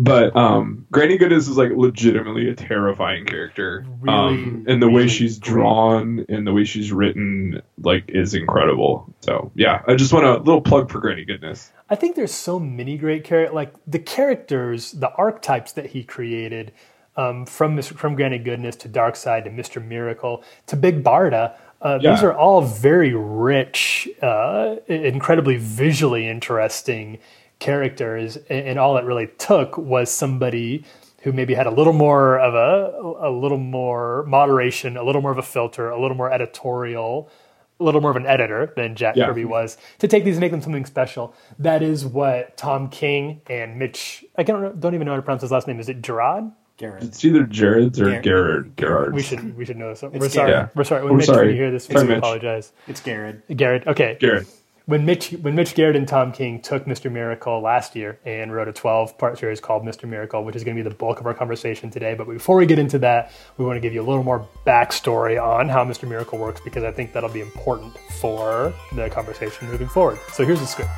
[0.00, 5.08] But um, Granny Goodness is like legitimately a terrifying character, um, and the way really
[5.08, 5.52] she's great.
[5.52, 9.12] drawn and the way she's written like is incredible.
[9.22, 11.72] So yeah, I just want a little plug for Granny Goodness.
[11.90, 13.52] I think there's so many great characters.
[13.52, 16.70] Like the characters, the archetypes that he created,
[17.16, 17.96] um, from Mr.
[17.96, 21.56] from Granny Goodness to Darkseid to Mister Miracle to Big Barda.
[21.82, 27.18] Uh, These are all very rich, uh, incredibly visually interesting
[27.58, 30.84] characters, and, and all it really took was somebody
[31.22, 35.32] who maybe had a little more of a a little more moderation, a little more
[35.32, 37.28] of a filter, a little more editorial,
[37.80, 39.26] a little more of an editor than Jack Yeah.
[39.26, 41.34] Kirby was to take these and make them something special.
[41.58, 45.42] That is what Tom King and Mitch I don't don't even know how to pronounce
[45.42, 45.80] his last name.
[45.80, 46.50] Is it Gerard?
[46.76, 47.02] Garrett.
[47.02, 49.12] It's either Jared's or Gar- Garrett.
[49.12, 50.02] We should we should know this.
[50.02, 50.52] We're sorry.
[50.52, 50.76] Garrett.
[50.76, 51.02] We're sorry.
[51.02, 51.46] When We're Mitch, sorry.
[51.48, 52.72] when you hear this, we apologize.
[52.86, 53.42] It's Garrett.
[53.56, 53.88] Garrett.
[53.88, 54.16] Okay.
[54.20, 54.46] Garrett.
[54.88, 57.12] When Mitch when Mitch Garrett and Tom King took Mr.
[57.12, 60.08] Miracle last year and wrote a 12 part series called Mr.
[60.08, 62.14] Miracle, which is going to be the bulk of our conversation today.
[62.14, 65.38] But before we get into that, we want to give you a little more backstory
[65.38, 66.08] on how Mr.
[66.08, 70.18] Miracle works because I think that'll be important for the conversation moving forward.
[70.32, 70.88] So here's the script.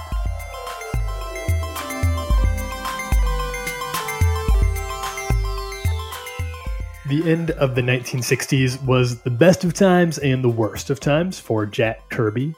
[7.08, 11.40] The end of the 1960s was the best of times and the worst of times
[11.40, 12.54] for Jack Kirby.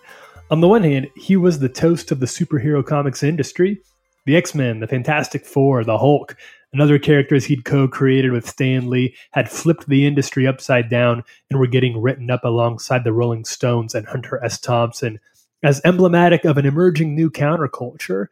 [0.53, 3.81] On the one hand, he was the toast of the superhero comics industry.
[4.27, 6.37] The X Men, the Fantastic Four, the Hulk,
[6.75, 11.25] and other characters he'd co created with Stan Lee had flipped the industry upside down
[11.49, 14.61] and were getting written up alongside the Rolling Stones and Hunter S.
[14.61, 15.19] Thompson
[15.63, 18.27] as emblematic of an emerging new counterculture.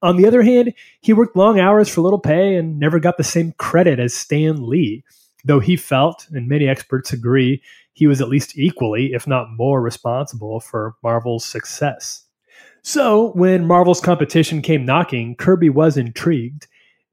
[0.00, 3.24] On the other hand, he worked long hours for little pay and never got the
[3.24, 5.04] same credit as Stan Lee,
[5.44, 7.60] though he felt, and many experts agree,
[7.98, 12.24] he was at least equally, if not more, responsible for Marvel's success.
[12.82, 16.68] So, when Marvel's competition came knocking, Kirby was intrigued.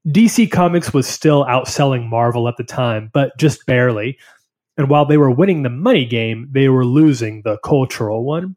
[0.06, 4.16] DC Comics was still outselling Marvel at the time, but just barely.
[4.76, 8.54] And while they were winning the money game, they were losing the cultural one.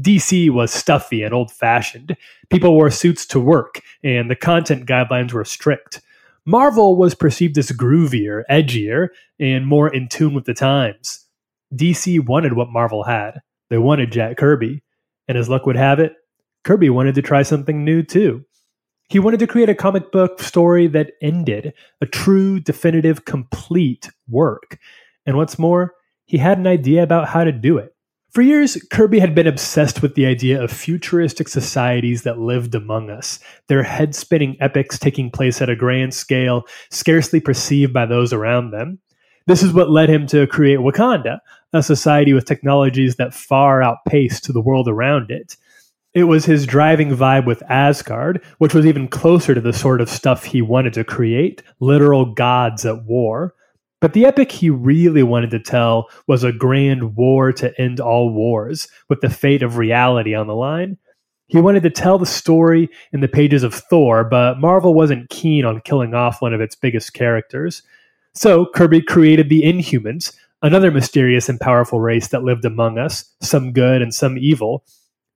[0.00, 2.16] DC was stuffy and old fashioned.
[2.48, 6.00] People wore suits to work, and the content guidelines were strict.
[6.46, 9.08] Marvel was perceived as groovier, edgier,
[9.38, 11.25] and more in tune with the times.
[11.74, 13.40] DC wanted what Marvel had.
[13.70, 14.82] They wanted Jack Kirby.
[15.28, 16.14] And as luck would have it,
[16.64, 18.44] Kirby wanted to try something new too.
[19.08, 24.78] He wanted to create a comic book story that ended, a true, definitive, complete work.
[25.24, 27.94] And what's more, he had an idea about how to do it.
[28.32, 33.08] For years, Kirby had been obsessed with the idea of futuristic societies that lived among
[33.08, 38.32] us, their head spinning epics taking place at a grand scale, scarcely perceived by those
[38.32, 38.98] around them.
[39.46, 41.38] This is what led him to create Wakanda,
[41.72, 45.56] a society with technologies that far outpaced the world around it.
[46.14, 50.08] It was his driving vibe with Asgard, which was even closer to the sort of
[50.08, 53.54] stuff he wanted to create literal gods at war.
[54.00, 58.32] But the epic he really wanted to tell was a grand war to end all
[58.32, 60.98] wars, with the fate of reality on the line.
[61.48, 65.64] He wanted to tell the story in the pages of Thor, but Marvel wasn't keen
[65.64, 67.82] on killing off one of its biggest characters.
[68.36, 73.72] So Kirby created the Inhumans, another mysterious and powerful race that lived among us, some
[73.72, 74.84] good and some evil.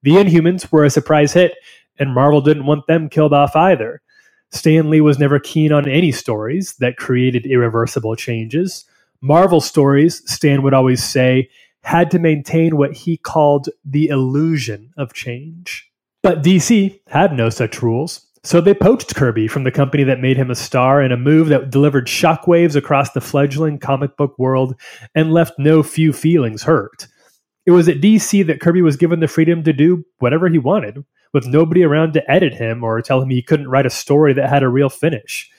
[0.02, 1.54] The Inhumans were a surprise hit,
[1.98, 4.02] and Marvel didn't want them killed off either.
[4.50, 8.84] Stan Lee was never keen on any stories that created irreversible changes.
[9.22, 11.48] Marvel stories, Stan would always say,
[11.82, 15.90] had to maintain what he called the illusion of change.
[16.22, 20.36] But DC had no such rules, so they poached Kirby from the company that made
[20.36, 24.74] him a star in a move that delivered shockwaves across the fledgling comic book world
[25.14, 27.06] and left no few feelings hurt.
[27.66, 31.04] It was at DC that Kirby was given the freedom to do whatever he wanted,
[31.32, 34.48] with nobody around to edit him or tell him he couldn't write a story that
[34.48, 35.50] had a real finish.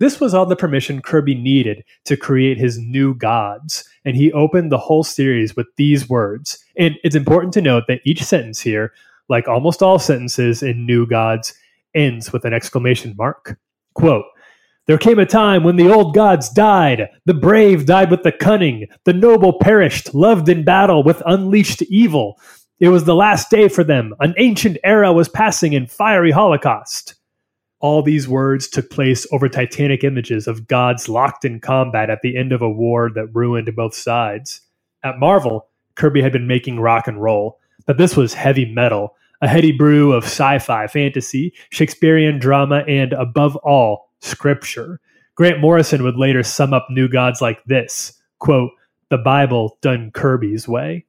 [0.00, 4.72] This was all the permission Kirby needed to create his new gods, and he opened
[4.72, 6.58] the whole series with these words.
[6.76, 8.92] And it's important to note that each sentence here,
[9.28, 11.54] like almost all sentences in New Gods,
[11.94, 13.58] ends with an exclamation mark.
[13.94, 14.24] Quote,
[14.86, 17.08] there came a time when the old gods died.
[17.24, 18.86] The brave died with the cunning.
[19.04, 22.38] The noble perished, loved in battle with unleashed evil.
[22.80, 24.14] It was the last day for them.
[24.20, 27.14] An ancient era was passing in fiery holocaust.
[27.80, 32.36] All these words took place over titanic images of gods locked in combat at the
[32.36, 34.60] end of a war that ruined both sides.
[35.02, 39.48] At Marvel, Kirby had been making rock and roll, but this was heavy metal, a
[39.48, 45.00] heady brew of sci fi, fantasy, Shakespearean drama, and above all, scripture.
[45.36, 48.70] Grant Morrison would later sum up New Gods like this quote,
[49.10, 51.06] The Bible done Kirby's way.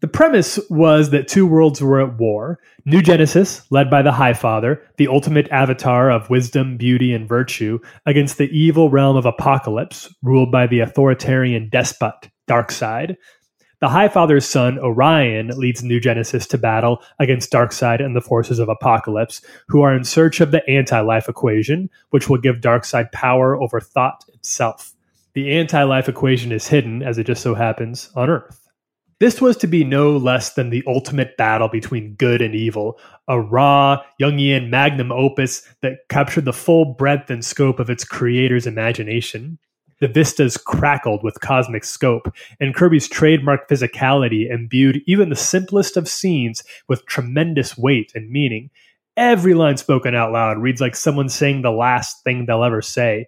[0.00, 2.58] The premise was that two worlds were at war.
[2.84, 7.78] New Genesis, led by the High Father, the ultimate avatar of wisdom, beauty, and virtue,
[8.04, 13.16] against the evil realm of Apokolips, ruled by the authoritarian despot, Darkseid.
[13.84, 18.58] The High Father's son, Orion, leads New Genesis to battle against Darkseid and the forces
[18.58, 23.12] of Apokolips, who are in search of the anti life equation, which will give Darkseid
[23.12, 24.94] power over thought itself.
[25.34, 28.70] The anti life equation is hidden, as it just so happens, on Earth.
[29.20, 33.38] This was to be no less than the ultimate battle between good and evil, a
[33.38, 39.58] raw, Jungian magnum opus that captured the full breadth and scope of its creator's imagination.
[40.00, 46.08] The vistas crackled with cosmic scope, and Kirby's trademark physicality imbued even the simplest of
[46.08, 48.70] scenes with tremendous weight and meaning.
[49.16, 53.26] Every line spoken out loud reads like someone saying the last thing they'll ever say.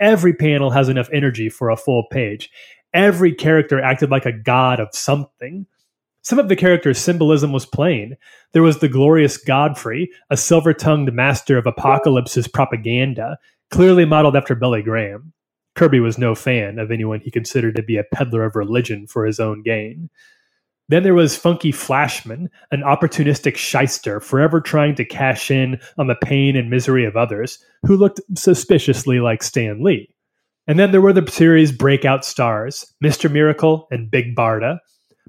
[0.00, 2.50] Every panel has enough energy for a full page,
[2.92, 5.66] every character acted like a god of something.
[6.22, 8.16] Some of the characters' symbolism was plain.
[8.52, 13.38] There was the glorious Godfrey, a silver tongued master of Apokolips's propaganda,
[13.70, 15.32] clearly modeled after Billy Graham.
[15.78, 19.24] Kirby was no fan of anyone he considered to be a peddler of religion for
[19.24, 20.10] his own gain.
[20.88, 26.16] Then there was Funky Flashman, an opportunistic shyster forever trying to cash in on the
[26.16, 30.12] pain and misery of others, who looked suspiciously like Stan Lee.
[30.66, 33.30] And then there were the series' breakout stars, Mr.
[33.30, 34.80] Miracle and Big Barda.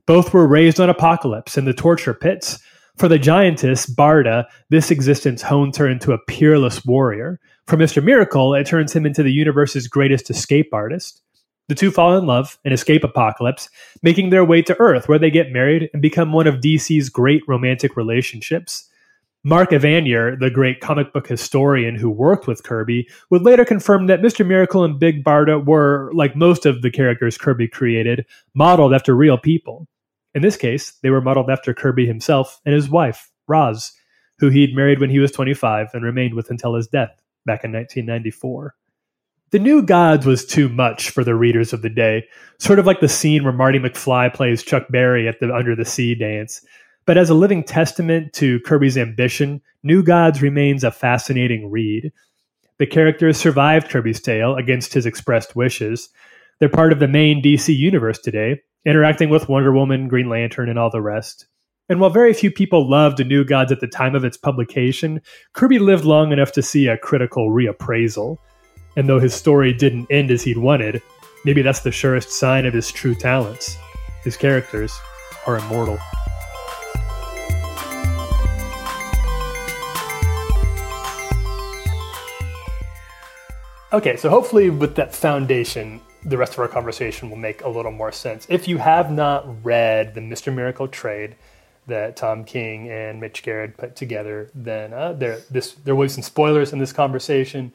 [0.08, 2.58] Both were raised on Apokolips in the torture pits.
[2.98, 7.40] For the giantess, Barda, this existence hones her into a peerless warrior.
[7.70, 8.04] For Mr.
[8.04, 11.22] Miracle, it turns him into the universe's greatest escape artist.
[11.68, 13.70] The two fall in love and escape Apokolips,
[14.02, 17.44] making their way to Earth, where they get married and become one of DC's great
[17.48, 18.90] romantic relationships.
[19.44, 24.22] Mark Evanier, the great comic book historian who worked with Kirby, would later confirm that
[24.22, 24.44] Mr.
[24.44, 29.38] Miracle and Big Barda were, like most of the characters Kirby created, modeled after real
[29.38, 29.88] people.
[30.34, 33.92] In this case, they were modeled after Kirby himself and his wife, Roz,
[34.40, 37.12] who he'd married when he was 25 and remained with until his death
[37.50, 38.76] back in 1994.
[39.50, 42.28] The New Gods was too much for the readers of the day,
[42.60, 45.86] sort of like the scene where Marty McFly plays Chuck Berry at the Under the
[45.86, 46.64] Sea dance.
[47.08, 52.12] But as a living testament to Kirby's ambition, New Gods remains a fascinating read.
[52.78, 56.10] The characters survived Kirby's tale against his expressed wishes.
[56.60, 60.78] They're part of the main DC universe today, interacting with Wonder Woman, Green Lantern, and
[60.78, 61.48] all the rest.
[61.90, 65.20] And while very few people loved the New Gods at the time of its publication,
[65.54, 68.38] Kirby lived long enough to see a critical reappraisal.
[68.96, 71.02] And though his story didn't end as he'd wanted,
[71.46, 73.76] maybe that's the surest sign of his true talents
[74.24, 75.00] his characters.
[75.48, 75.98] are immortal.
[83.92, 87.92] Okay, so hopefully, with that foundation, the rest of our conversation will make a little
[87.92, 88.46] more sense.
[88.50, 90.54] If you have not read the Mr.
[90.54, 91.36] Miracle trade
[91.90, 96.10] that Tom King and Mitch Gerads put together, then uh, there this there will be
[96.10, 97.72] some spoilers in this conversation.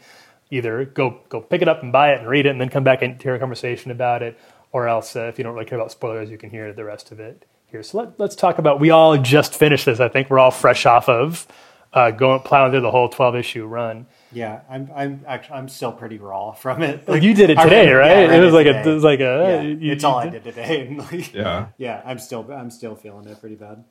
[0.50, 2.84] Either go go pick it up and buy it and read it, and then come
[2.84, 4.38] back and hear a conversation about it,
[4.72, 7.12] or else uh, if you don't really care about spoilers, you can hear the rest
[7.12, 7.82] of it here.
[7.82, 8.80] So let, let's talk about.
[8.80, 10.00] We all just finished this.
[10.00, 11.46] I think we're all fresh off of
[11.92, 14.06] uh, going plowing through the whole twelve issue run.
[14.34, 17.08] Yeah, I'm I'm actually I'm still pretty raw from it.
[17.08, 18.10] Like, you did it today, read right?
[18.10, 18.82] yeah, I read it was like today.
[18.82, 20.86] a it was like a Yeah, you- it's you all I did- did today.
[20.88, 21.66] And like, Yeah.
[21.78, 23.84] yeah, I'm still I'm still feeling it pretty bad.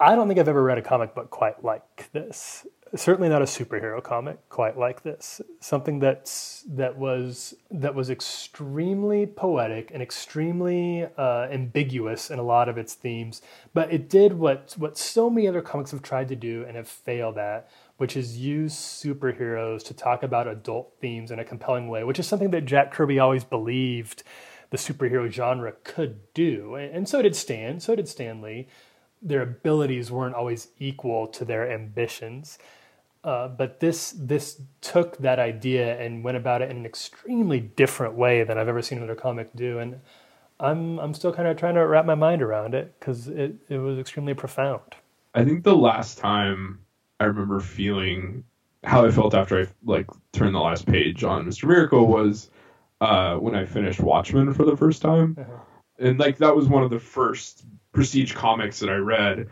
[0.00, 2.66] I don't think I've ever read a comic book quite like this.
[2.96, 5.40] Certainly not a superhero comic quite like this.
[5.60, 12.68] Something that's that was that was extremely poetic and extremely uh, ambiguous in a lot
[12.68, 16.36] of its themes, but it did what what so many other comics have tried to
[16.36, 17.68] do and have failed at,
[18.04, 22.26] which is use superheroes to talk about adult themes in a compelling way, which is
[22.26, 24.22] something that Jack Kirby always believed
[24.68, 27.80] the superhero genre could do, and, so did Stan.
[27.80, 28.66] So did Stan Lee
[29.22, 32.58] their abilities weren't always equal to their ambitions.
[33.24, 38.16] Uh, but this this took that idea and went about it in an extremely different
[38.16, 39.98] way than I've ever seen another comic do, and
[40.60, 43.78] I'm I'm still kind of trying to wrap my mind around it because it, it
[43.78, 44.94] was extremely profound.
[45.34, 46.83] I think the last time
[47.20, 48.44] I remember feeling
[48.82, 51.66] how I felt after I like turned the last page on Mr.
[51.68, 52.50] Miracle was
[53.00, 55.58] uh, when I finished Watchmen for the first time, Uh-huh.
[55.98, 59.48] and like that was one of the first prestige comics that I read,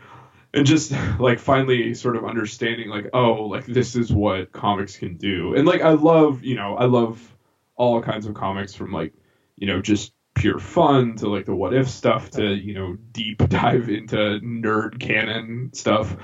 [0.53, 5.17] and just like finally sort of understanding like oh like this is what comics can
[5.17, 7.35] do, and like I love you know I love
[7.75, 9.13] all kinds of comics from like
[9.55, 13.37] you know just pure fun to like the what if stuff to you know deep
[13.49, 16.17] dive into nerd canon stuff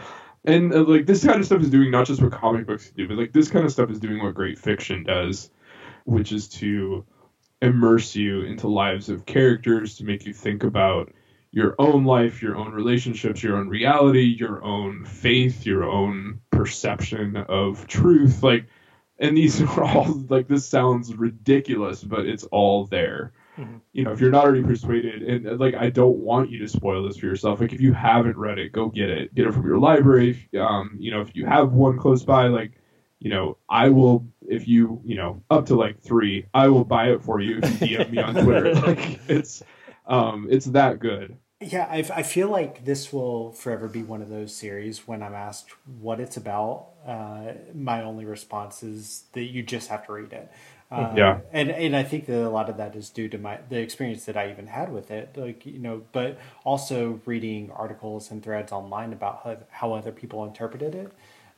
[0.45, 3.07] and uh, like this kind of stuff is doing not just what comic books do
[3.07, 5.49] but like this kind of stuff is doing what great fiction does
[6.05, 7.05] which is to
[7.61, 11.11] immerse you into lives of characters to make you think about
[11.51, 17.35] your own life your own relationships your own reality your own faith your own perception
[17.35, 18.43] of truth.
[18.43, 18.65] Like
[19.17, 23.81] and these are all like this sounds ridiculous but it's all there Mhm.
[23.93, 26.67] you know if you're not already persuaded and uh, like i don't want you to
[26.67, 29.53] spoil this for yourself like if you haven't read it go get it get it
[29.53, 32.71] from your library um you know if you have one close by like
[33.19, 37.09] you know i will if you you know up to like three i will buy
[37.11, 39.63] it for you if you dm me on twitter like it's
[40.05, 44.29] um it's that good Yeah, I, I feel like this will forever be one of
[44.29, 46.87] those series when I'm asked what it's about.
[47.05, 50.49] Uh, my only response is that you just have to read it.
[50.91, 51.39] Uh, Yeah.
[51.53, 54.25] and and I think that a lot of that is due to my the experience
[54.25, 58.71] that I even had with it, like you know, but also reading articles and threads
[58.71, 61.11] online about how, how other people interpreted it.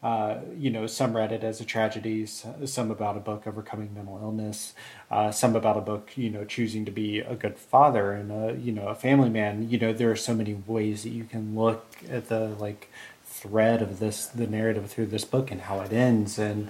[0.04, 4.18] Uh, you know, some read it as a tragedy, some about a book overcoming mental
[4.20, 4.74] illness,
[5.12, 8.58] uh, some about a book, you know, choosing to be a good father and a,
[8.60, 9.70] you know, a family man.
[9.70, 12.90] You know, there are so many ways that you can look at the like
[13.24, 16.70] thread of this, the narrative through this book and how it ends, and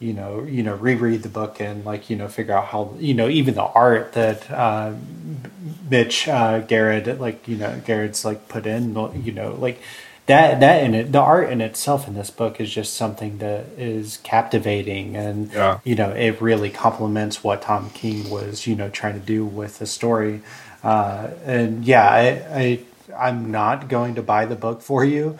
[0.00, 3.14] you know, you know, reread the book and like you know, figure out how you
[3.14, 4.94] know even the art that uh,
[5.88, 9.80] Mitch uh, Garrett, like you know, Garrett's like put in, you know, like
[10.26, 13.66] that that in it the art in itself in this book is just something that
[13.76, 15.80] is captivating and Yeah.
[15.84, 19.78] you know it really complements what tom king was you know trying to do with
[19.80, 20.40] the story.
[20.84, 22.24] Uh, and yeah I,
[22.60, 22.80] I
[23.18, 25.36] i'm not going to buy the book for you.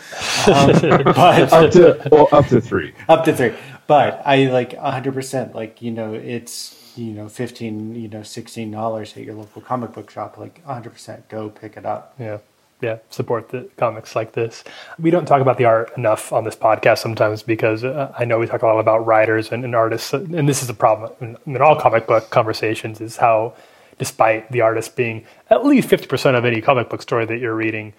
[0.48, 2.92] Um, but up to well up to three.
[3.08, 3.54] Up to three
[3.90, 6.54] but i like 100% like you know it's
[6.96, 11.28] you know 15 you know 16 dollars at your local comic book shop like 100%
[11.28, 12.38] go pick it up Yeah.
[12.82, 12.98] Yeah.
[13.10, 14.64] Support the comics like this.
[14.98, 18.38] We don't talk about the art enough on this podcast sometimes because uh, I know
[18.38, 21.36] we talk a lot about writers and, and artists, and this is a problem in,
[21.54, 23.52] in all comic book conversations is how,
[23.98, 27.92] despite the artist being at least 50% of any comic book story that you're reading,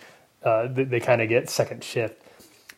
[0.44, 2.21] uh, they, they kind of get second shift.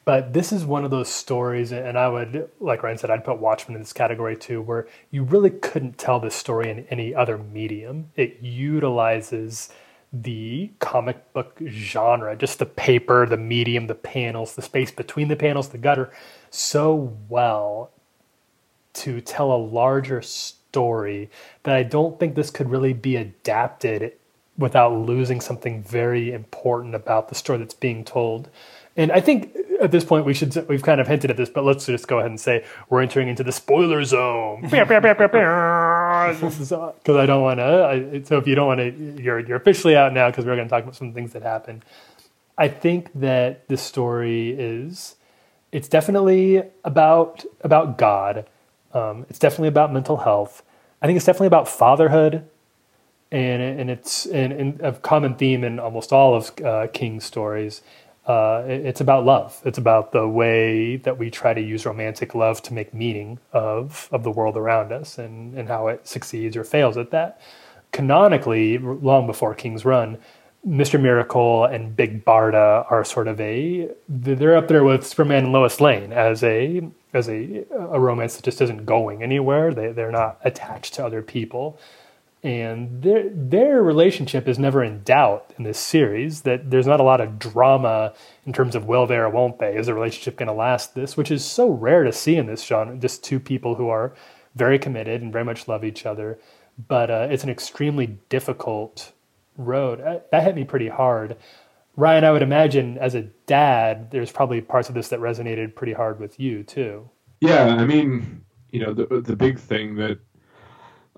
[0.06, 3.40] But this is one of those stories, and I would, like Ryan said, I'd put
[3.40, 7.38] Watchmen in this category too, where you really couldn't tell this story in any other
[7.38, 8.10] medium.
[8.16, 9.70] It utilizes
[10.12, 15.36] the comic book genre, just the paper, the medium, the panels, the space between the
[15.36, 16.12] panels, the gutter,
[16.52, 17.90] so well
[18.94, 21.30] to tell a larger story
[21.64, 24.14] that I don't think this could really be adapted
[24.58, 28.50] without losing something very important about the story that's being told.
[28.96, 31.64] And I think at this point we should we've kind of hinted at this, but
[31.64, 34.62] let's just go ahead and say we're entering into the spoiler zone.
[37.00, 38.26] Because I don't want to.
[38.26, 40.72] So if you don't want to, you're you're officially out now because we're going to
[40.72, 41.84] talk about some things that happen.
[42.58, 45.16] I think that this story is
[45.72, 48.46] it's definitely about about God.
[48.94, 50.64] Um, it's definitely about mental health.
[51.02, 52.48] I think it's definitely about fatherhood,
[53.32, 57.82] and and it's and, and a common theme in almost all of uh, King's stories.
[58.26, 59.62] Uh, it's about love.
[59.66, 64.08] It's about the way that we try to use romantic love to make meaning of
[64.12, 67.42] of the world around us, and and how it succeeds or fails at that.
[67.92, 70.18] Canonically, long before King's Run,
[70.68, 71.00] Mr.
[71.00, 75.82] Miracle and Big Barda are sort of a they're up there with Superman and Lois
[75.82, 76.82] Lane as a
[77.14, 79.74] as a a romance that just isn't going anywhere.
[79.74, 81.78] They they're not attached to other people.
[82.44, 86.42] And their their relationship is never in doubt in this series.
[86.42, 88.14] That there's not a lot of drama
[88.46, 89.78] in terms of will they or won't they?
[89.78, 91.16] Is the relationship going to last this?
[91.16, 92.98] Which is so rare to see in this genre.
[92.98, 94.14] Just two people who are
[94.56, 96.38] very committed and very much love each other.
[96.88, 99.14] But uh, it's an extremely difficult
[99.58, 100.02] road.
[100.32, 101.38] That hit me pretty hard.
[101.96, 105.94] Ryan, I would imagine as a dad, there's probably parts of this that resonated pretty
[105.94, 107.10] hard with you too.
[107.40, 110.20] Yeah, I mean, you know, the the big thing that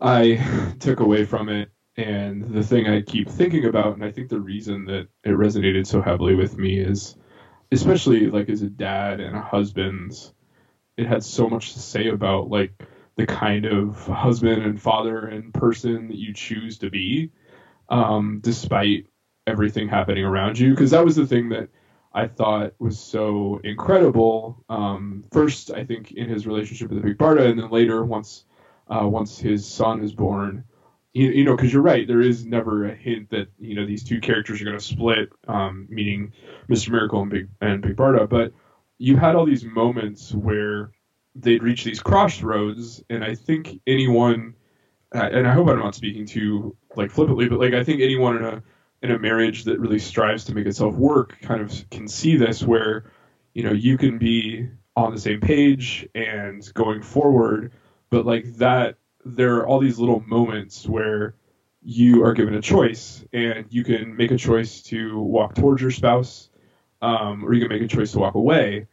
[0.01, 4.29] I took away from it, and the thing I keep thinking about, and I think
[4.29, 7.15] the reason that it resonated so heavily with me is,
[7.71, 10.31] especially like as a dad and a husband,
[10.97, 12.83] it had so much to say about like
[13.15, 17.31] the kind of husband and father and person that you choose to be
[17.89, 19.07] um, despite
[19.47, 20.71] everything happening around you.
[20.71, 21.69] Because that was the thing that
[22.13, 24.63] I thought was so incredible.
[24.69, 28.45] Um, first, I think in his relationship with the Big Barda, and then later, once
[28.87, 30.63] uh, once his son is born,
[31.13, 34.03] you, you know, because you're right, there is never a hint that you know these
[34.03, 36.33] two characters are going to split, um, meaning
[36.69, 36.89] Mr.
[36.89, 38.27] Miracle and Big and Big Barda.
[38.29, 38.53] But
[38.97, 40.91] you had all these moments where
[41.35, 44.55] they'd reach these crossroads, and I think anyone
[45.11, 48.45] and I hope I'm not speaking too like flippantly, but like I think anyone in
[48.45, 48.63] a
[49.01, 52.63] in a marriage that really strives to make itself work kind of can see this
[52.63, 53.11] where
[53.53, 57.71] you know you can be on the same page and going forward,
[58.09, 61.35] but like that there are all these little moments where
[61.81, 65.91] you are given a choice and you can make a choice to walk towards your
[65.91, 66.49] spouse
[67.01, 68.87] um, or you can make a choice to walk away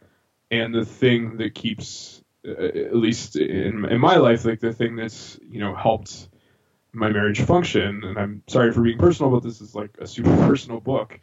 [0.51, 4.97] and the thing that keeps uh, at least in, in my life, like the thing
[4.97, 6.29] that's you know helped
[6.93, 8.05] my marriage function.
[8.05, 11.19] And I'm sorry for being personal, but this is like a super personal book.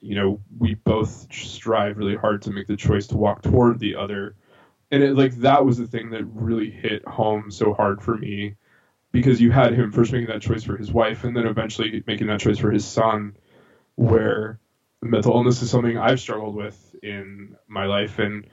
[0.00, 3.96] You know, we both strive really hard to make the choice to walk toward the
[3.96, 4.36] other,
[4.90, 8.56] and it like that was the thing that really hit home so hard for me
[9.12, 12.28] because you had him first making that choice for his wife and then eventually making
[12.28, 13.36] that choice for his son
[13.96, 14.58] where
[15.02, 18.46] mental illness is something I've struggled with in my life and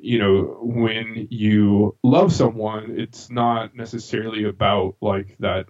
[0.00, 5.66] you know, when you love someone, it's not necessarily about like that,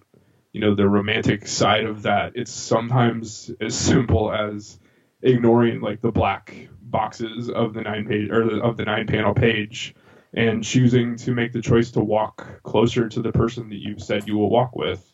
[0.53, 2.33] you know, the romantic side of that.
[2.35, 4.79] It's sometimes as simple as
[5.21, 9.33] ignoring like the black boxes of the nine page or the, of the nine panel
[9.33, 9.95] page
[10.33, 14.27] and choosing to make the choice to walk closer to the person that you've said
[14.27, 15.11] you will walk with.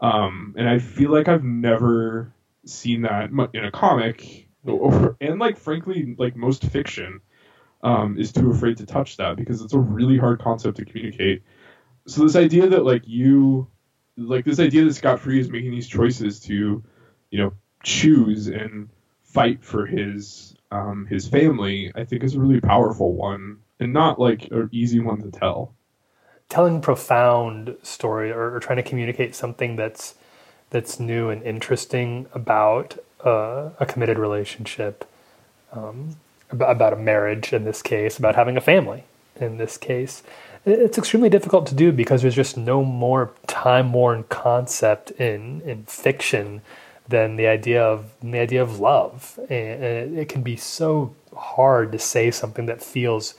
[0.00, 2.32] Um, and I feel like I've never
[2.64, 7.20] seen that in a comic or, and like frankly, like most fiction
[7.82, 11.42] um, is too afraid to touch that because it's a really hard concept to communicate.
[12.06, 13.68] So this idea that like you,
[14.16, 16.82] like this idea that Scott Free is making these choices to,
[17.30, 17.52] you know,
[17.82, 18.88] choose and
[19.22, 24.18] fight for his um, his family, I think is a really powerful one and not
[24.18, 25.74] like an easy one to tell.
[26.48, 30.14] Telling profound story or, or trying to communicate something that's
[30.70, 35.08] that's new and interesting about uh, a committed relationship.
[35.72, 36.16] Um,
[36.50, 39.04] about a marriage in this case, about having a family
[39.40, 40.22] in this case.
[40.64, 46.62] It's extremely difficult to do because there's just no more time-worn concept in in fiction
[47.06, 51.98] than the idea of the idea of love, and it can be so hard to
[51.98, 53.34] say something that feels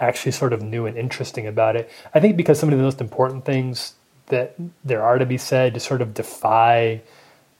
[0.00, 1.90] actually sort of new and interesting about it.
[2.14, 3.94] I think because some of the most important things
[4.26, 7.02] that there are to be said to sort of defy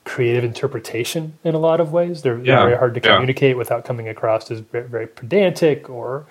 [0.09, 2.23] creative interpretation in a lot of ways.
[2.23, 2.63] They're, yeah.
[2.63, 3.57] very hard to communicate yeah.
[3.57, 6.27] without coming across as very, very pedantic or,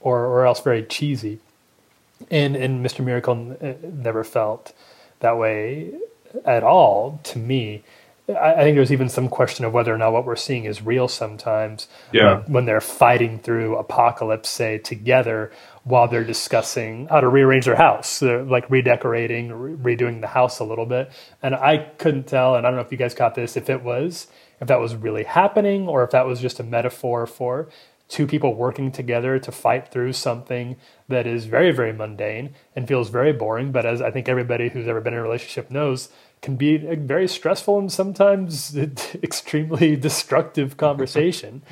[0.00, 1.40] or or else very cheesy.
[2.30, 3.04] And and Mr.
[3.04, 4.72] Miracle uh, never felt
[5.20, 5.92] that way
[6.44, 7.82] at all to me.
[8.36, 10.82] I, I think there's even some question of whether or not what we're seeing is
[10.82, 11.88] real sometimes.
[12.12, 12.40] Yeah.
[12.40, 15.52] When, when they're fighting through Apokolips, say together,
[15.84, 20.58] while they're discussing how to rearrange their house, they're like redecorating, re- redoing the house
[20.58, 21.10] a little bit.
[21.42, 23.82] And I couldn't tell, and I don't know if you guys caught this, if it
[23.82, 24.28] was
[24.62, 27.68] if that was really happening or if that was just a metaphor for
[28.08, 30.76] two people working together to fight through something
[31.08, 33.72] that is very, very mundane and feels very boring.
[33.72, 36.10] But as I think everybody who's ever been in a relationship knows,
[36.42, 38.76] can be a very stressful and sometimes
[39.22, 41.62] extremely destructive conversation.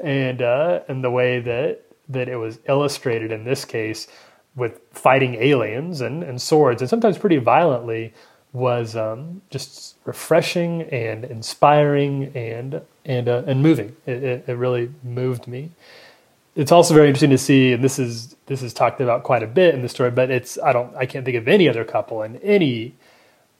[0.00, 4.08] and uh, and the way that that it was illustrated in this case
[4.56, 8.12] with fighting aliens and, and swords and sometimes pretty violently
[8.52, 13.96] was um, just refreshing and inspiring and and uh, and moving.
[14.06, 15.72] It, it, it, really moved me.
[16.54, 19.48] It's also very interesting to see, and this is this is talked about quite a
[19.48, 20.12] bit in the story.
[20.12, 22.94] But it's I don't I can't think of any other couple in any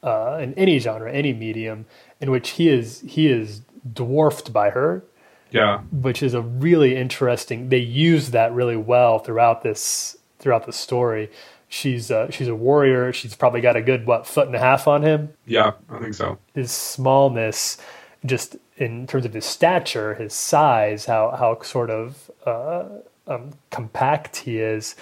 [0.05, 1.87] uh, in any genre, any medium
[2.21, 5.03] in which he is he is dwarfed by her.
[5.51, 7.69] Yeah, which is a really interesting.
[7.69, 11.31] They use that really well throughout this throughout the story.
[11.69, 13.13] She's uh, she's a warrior.
[13.13, 15.33] She's probably got a good what foot and a half on him.
[15.47, 16.39] Yeah, I think so.
[16.55, 17.79] His smallness,
[18.27, 22.85] just in terms of his stature, his size, how how sort of uh,
[23.27, 24.97] um, compact he is,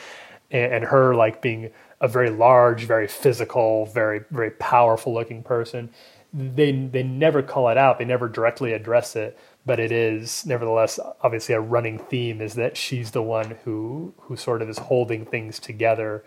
[0.50, 1.70] and, and her like being
[2.02, 5.88] a very large, very physical, very very powerful looking person.
[6.34, 7.98] They they never call it out.
[7.98, 12.76] They never directly address it, but it is nevertheless obviously a running theme is that
[12.76, 16.24] she's the one who who sort of is holding things together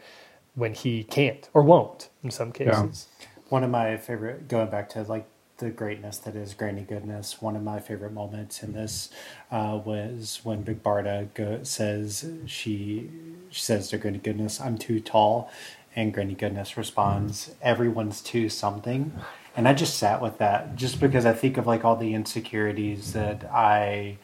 [0.55, 3.07] when he can't or won't in some cases.
[3.19, 3.28] Yeah.
[3.49, 5.28] One of my favorite going back to like
[5.58, 7.41] the greatness that is Granny Goodness.
[7.41, 9.10] One of my favorite moments in this
[9.51, 13.10] uh, was when Big Barda go, says she
[13.49, 15.49] she says to Granny Goodness, "I'm too tall,"
[15.95, 19.14] and Granny Goodness responds, "Everyone's too something."
[19.58, 23.14] And I just sat with that just because I think of like all the insecurities
[23.14, 24.18] that I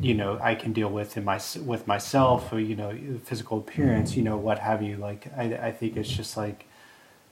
[0.00, 4.16] you know I can deal with in my with myself or you know physical appearance
[4.16, 6.67] you know what have you like I, I think it's just like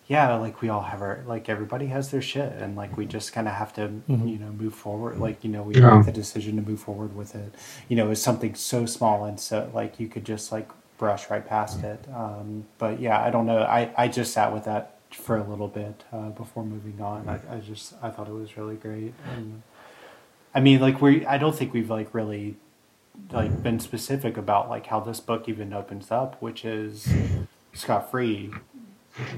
[0.09, 3.33] yeah, like we all have our like everybody has their shit, and like we just
[3.33, 4.29] kind of have to mm-hmm.
[4.29, 5.19] you know move forward.
[5.19, 5.97] Like you know we yeah.
[5.97, 7.55] make the decision to move forward with it.
[7.89, 11.47] You know, it's something so small and so like you could just like brush right
[11.47, 12.05] past it.
[12.15, 13.59] Um, but yeah, I don't know.
[13.59, 17.29] I I just sat with that for a little bit uh, before moving on.
[17.29, 19.13] I, I just I thought it was really great.
[19.33, 19.63] And,
[20.55, 22.57] I mean, like we I don't think we've like really
[23.33, 27.13] like been specific about like how this book even opens up, which is
[27.73, 28.53] Scott Free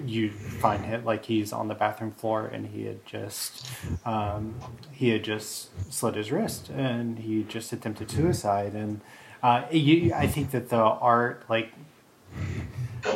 [0.04, 3.66] you find him like he's on the bathroom floor and he had just
[4.04, 4.54] um,
[4.92, 8.74] he had just slit his wrist and he just attempted suicide.
[8.74, 9.00] And
[9.42, 11.72] uh, you, I think that the art like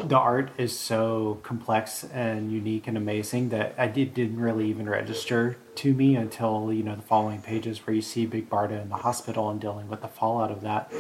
[0.04, 4.88] the art is so complex and unique and amazing that I did, didn't really even
[4.88, 8.88] register to me until you know the following pages where you see Big Barda in
[8.88, 10.92] the hospital and dealing with the fallout of that.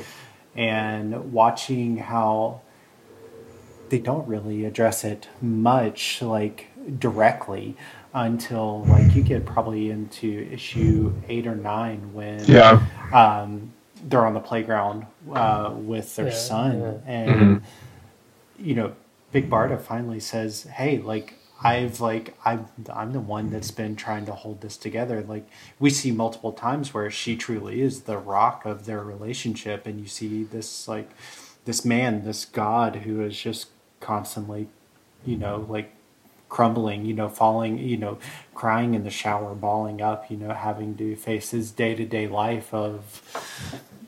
[0.54, 2.60] And watching how
[3.92, 6.68] they don't really address it much like
[6.98, 7.76] directly
[8.14, 12.82] until like you get probably into issue eight or nine when yeah
[13.12, 13.70] um,
[14.04, 17.12] they're on the playground uh, with their yeah, son yeah.
[17.12, 17.64] and mm-hmm.
[18.58, 18.94] you know
[19.30, 21.34] big barda finally says hey like
[21.64, 25.22] I've like I'm I'm the one that's been trying to hold this together.
[25.22, 30.00] Like we see multiple times where she truly is the rock of their relationship, and
[30.00, 31.10] you see this like
[31.64, 33.68] this man, this God who is just
[34.02, 34.68] constantly,
[35.24, 35.94] you know, like
[36.50, 38.18] crumbling, you know, falling, you know,
[38.54, 42.28] crying in the shower, bawling up, you know, having to face his day to day
[42.28, 43.22] life of,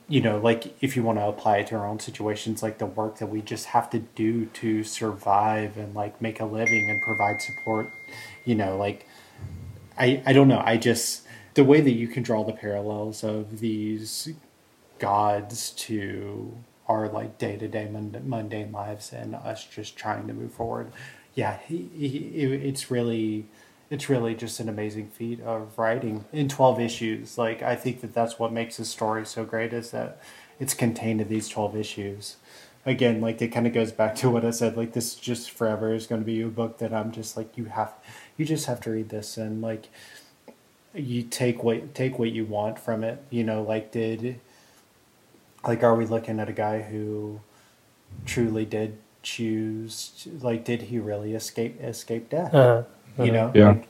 [0.08, 2.86] you know, like if you want to apply it to our own situations, like the
[2.86, 7.00] work that we just have to do to survive and like make a living and
[7.00, 7.90] provide support,
[8.44, 9.08] you know, like
[9.96, 10.62] I, I don't know.
[10.64, 11.22] I just,
[11.54, 14.28] the way that you can draw the parallels of these
[14.98, 16.54] gods to
[16.88, 20.92] our like day to day mundane lives and us just trying to move forward.
[21.34, 22.08] Yeah, he, he,
[22.52, 23.46] it's really
[23.90, 27.38] it's really just an amazing feat of writing in 12 issues.
[27.38, 30.20] Like I think that that's what makes his story so great is that
[30.58, 32.36] it's contained in these 12 issues.
[32.86, 35.94] Again, like it kind of goes back to what I said like this just forever
[35.94, 37.94] is going to be a book that I'm just like you have
[38.36, 39.88] you just have to read this and like
[40.92, 43.22] you take what take what you want from it.
[43.30, 44.40] You know, like did
[45.66, 47.40] like are we looking at a guy who
[48.26, 52.82] truly did choose like did he really escape escape death uh-huh.
[52.82, 53.22] Uh-huh.
[53.22, 53.88] you know yeah like,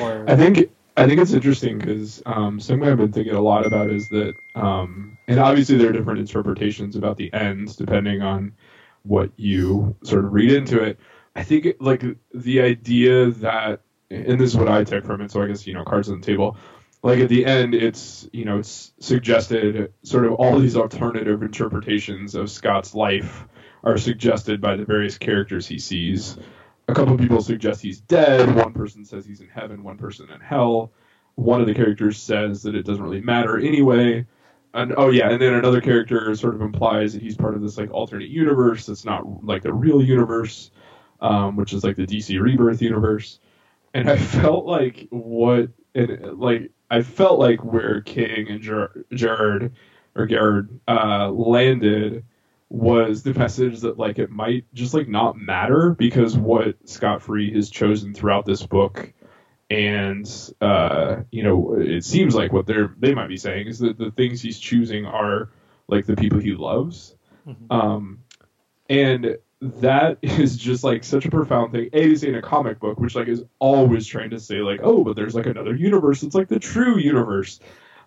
[0.00, 3.66] or, i think i think it's interesting because um, something i've been thinking a lot
[3.66, 8.52] about is that um, and obviously there are different interpretations about the ends depending on
[9.02, 10.98] what you sort of read into it
[11.36, 12.02] i think like
[12.34, 15.74] the idea that and this is what i take from it so i guess you
[15.74, 16.56] know cards on the table
[17.02, 22.34] like at the end it's you know it's suggested sort of all these alternative interpretations
[22.34, 23.46] of scott's life
[23.82, 26.36] are suggested by the various characters he sees.
[26.88, 30.28] A couple of people suggest he's dead one person says he's in heaven one person
[30.30, 30.92] in hell.
[31.36, 34.26] One of the characters says that it doesn't really matter anyway.
[34.74, 37.78] And oh yeah, and then another character sort of implies that he's part of this
[37.78, 40.70] like alternate universe that's not like the real universe,
[41.20, 43.40] um, which is like the DC Rebirth universe.
[43.94, 49.72] And I felt like what and like I felt like where King and Ger- Jared
[50.14, 52.24] or Garrett uh, landed
[52.68, 57.52] was the message that like it might just like not matter because what Scott Free
[57.54, 59.12] has chosen throughout this book
[59.68, 63.98] and uh, you know it seems like what they're they might be saying is that
[63.98, 65.50] the things he's choosing are
[65.88, 67.14] like the people he loves
[67.46, 67.72] mm-hmm.
[67.72, 68.20] um,
[68.88, 71.90] and that is just like such a profound thing.
[71.92, 74.80] A to say in a comic book which like is always trying to say like
[74.82, 76.22] oh but there's like another universe.
[76.22, 77.60] It's like the true universe.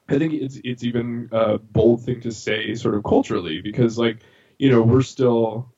[0.10, 4.20] I think it's it's even a bold thing to say sort of culturally because like
[4.60, 5.72] you know we're still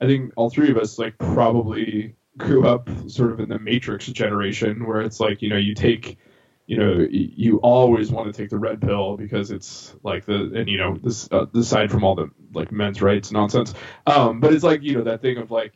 [0.00, 4.06] i think all three of us like probably grew up sort of in the Matrix
[4.06, 6.18] generation, where it's like you know you take,
[6.66, 10.68] you know, you always want to take the red pill because it's like the and
[10.68, 13.74] you know this uh, aside from all the like men's rights nonsense,
[14.06, 15.72] um, but it's like you know that thing of like,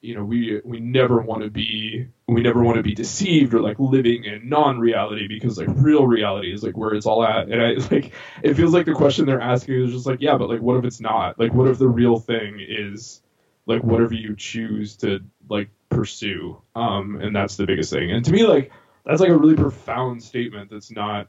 [0.00, 3.60] you know, we we never want to be we never want to be deceived or
[3.60, 7.62] like living in non-reality because like real reality is like where it's all at, and
[7.62, 8.12] I like
[8.42, 10.84] it feels like the question they're asking is just like yeah, but like what if
[10.84, 11.38] it's not?
[11.38, 13.22] Like what if the real thing is
[13.66, 16.60] like whatever you choose to like pursue.
[16.74, 18.10] Um, and that's the biggest thing.
[18.10, 18.72] And to me, like
[19.06, 20.70] that's like a really profound statement.
[20.70, 21.28] That's not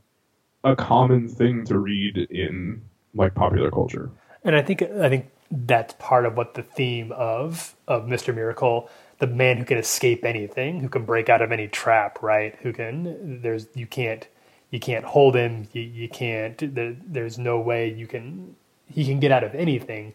[0.63, 2.81] a common thing to read in
[3.13, 4.09] like popular culture.
[4.43, 8.33] And I think I think that's part of what the theme of of Mr.
[8.33, 12.55] Miracle, the man who can escape anything, who can break out of any trap, right?
[12.61, 14.27] Who can there's you can't
[14.71, 18.55] you can't hold him, you, you can't there, there's no way you can
[18.87, 20.13] he can get out of anything.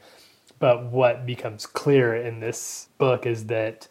[0.59, 3.89] But what becomes clear in this book is that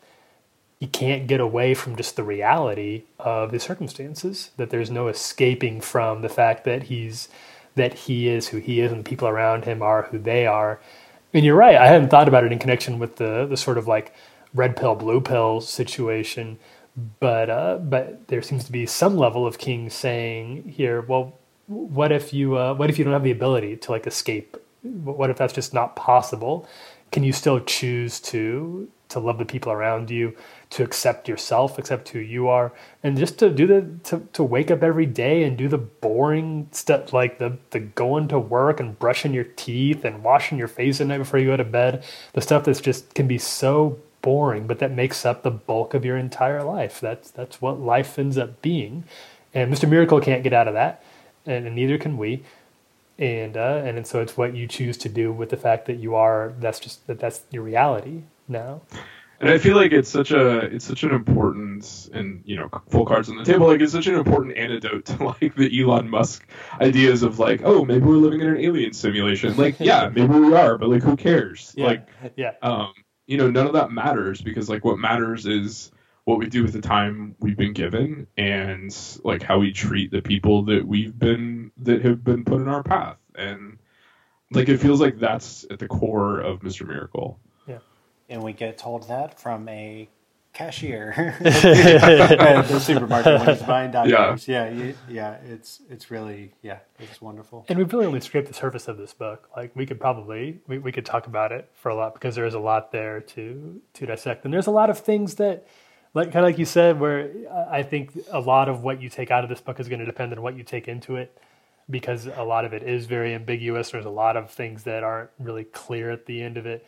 [0.82, 5.82] you can't get away from just the reality of the circumstances that there's no escaping
[5.82, 7.30] from the fact that he's
[7.76, 10.82] that he is who he is and the people around him are who they are.
[11.34, 13.88] And you're right i hadn't thought about it in connection with the the sort of
[13.88, 14.14] like
[14.54, 16.60] red pill blue pill situation
[17.22, 21.34] but uh, but there seems to be some level of king saying here well
[21.72, 24.58] what if you uh, what if you don't have the ability to like escape?
[24.84, 26.68] What if that's just not possible?
[27.12, 30.36] Can you still choose to to love the people around you
[30.72, 32.72] to accept yourself, accept who you are,
[33.04, 36.68] and just to do the to, to wake up every day and do the boring
[36.72, 41.02] stuff like the the going to work and brushing your teeth and washing your face
[41.02, 42.04] at night before you go to bed.
[42.34, 46.06] The stuff that's just can be so boring, but that makes up the bulk of
[46.06, 47.02] your entire life.
[47.02, 49.04] That's that's what life ends up being.
[49.54, 49.90] And Mr.
[49.90, 51.04] Miracle can't get out of that,
[51.46, 52.44] and, and neither can we.
[53.20, 56.16] And uh, and so it's what you choose to do with the fact that you
[56.16, 56.54] are.
[56.60, 58.82] That's just that that's your reality now
[59.42, 63.06] and I feel like it's such a it's such an important and you know full
[63.06, 66.48] cards on the table like it's such an important antidote to like the Elon Musk
[66.80, 70.54] ideas of like oh maybe we're living in an alien simulation like yeah maybe we
[70.54, 71.86] are but like who cares yeah.
[71.86, 72.94] like yeah um
[73.26, 75.92] you know none of that matters because like what matters is
[76.24, 80.22] what we do with the time we've been given and like how we treat the
[80.22, 83.80] people that we've been that have been put in our path and
[84.52, 86.86] like it feels like that's at the core of Mr.
[86.86, 87.40] Miracle
[88.32, 90.10] and we get told that from a
[90.54, 94.48] cashier at the supermarket when he's buying diapers.
[94.48, 95.34] Yeah, yeah, yeah.
[95.46, 97.66] It's it's really yeah, it's wonderful.
[97.70, 99.50] And we've really only scraped the surface of this book.
[99.56, 102.46] Like we could probably we, we could talk about it for a lot because there
[102.46, 105.68] is a lot there to to dissect, and there's a lot of things that.
[106.14, 107.32] Like kind of like you said, where
[107.72, 110.06] I think a lot of what you take out of this book is going to
[110.06, 111.40] depend on what you take into it,
[111.90, 113.92] because a lot of it is very ambiguous.
[113.92, 116.86] There's a lot of things that aren't really clear at the end of it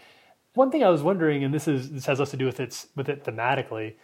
[0.53, 2.87] one thing I was wondering, and this is this has less to do with its
[2.95, 3.95] with it thematically.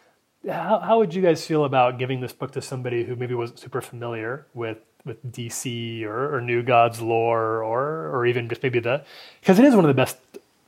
[0.47, 3.59] How how would you guys feel about giving this book to somebody who maybe wasn't
[3.59, 8.79] super familiar with with DC or, or New Gods lore or or even just maybe
[8.79, 9.03] the
[9.41, 10.17] because it is one of the best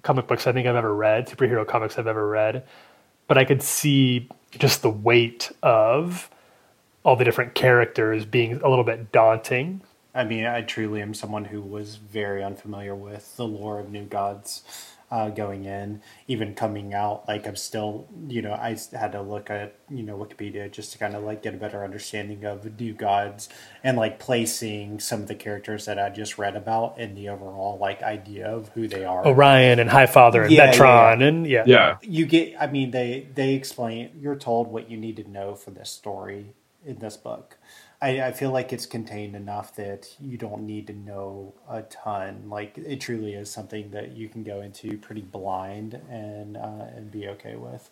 [0.04, 2.64] comic books I think I've ever read, superhero comics I've ever read.
[3.28, 6.30] But I could see just the weight of
[7.04, 9.82] all the different characters being a little bit daunting.
[10.14, 14.04] I mean, I truly am someone who was very unfamiliar with the lore of New
[14.04, 14.64] Gods
[15.12, 17.28] uh, going in, even coming out.
[17.28, 20.98] Like I'm still, you know, I had to look at you know Wikipedia just to
[20.98, 23.50] kind of like get a better understanding of the new gods
[23.84, 27.78] and like placing some of the characters that I just read about in the overall
[27.78, 29.28] like idea of who they are.
[29.28, 31.28] Orion and Highfather and yeah, Metron yeah.
[31.28, 31.98] and yeah, yeah.
[32.02, 34.12] You get, I mean, they they explain.
[34.20, 36.54] You're told what you need to know for this story
[36.86, 37.58] in this book.
[38.02, 42.50] I, I feel like it's contained enough that you don't need to know a ton.
[42.50, 47.12] Like it truly is something that you can go into pretty blind and uh, and
[47.12, 47.90] be okay with.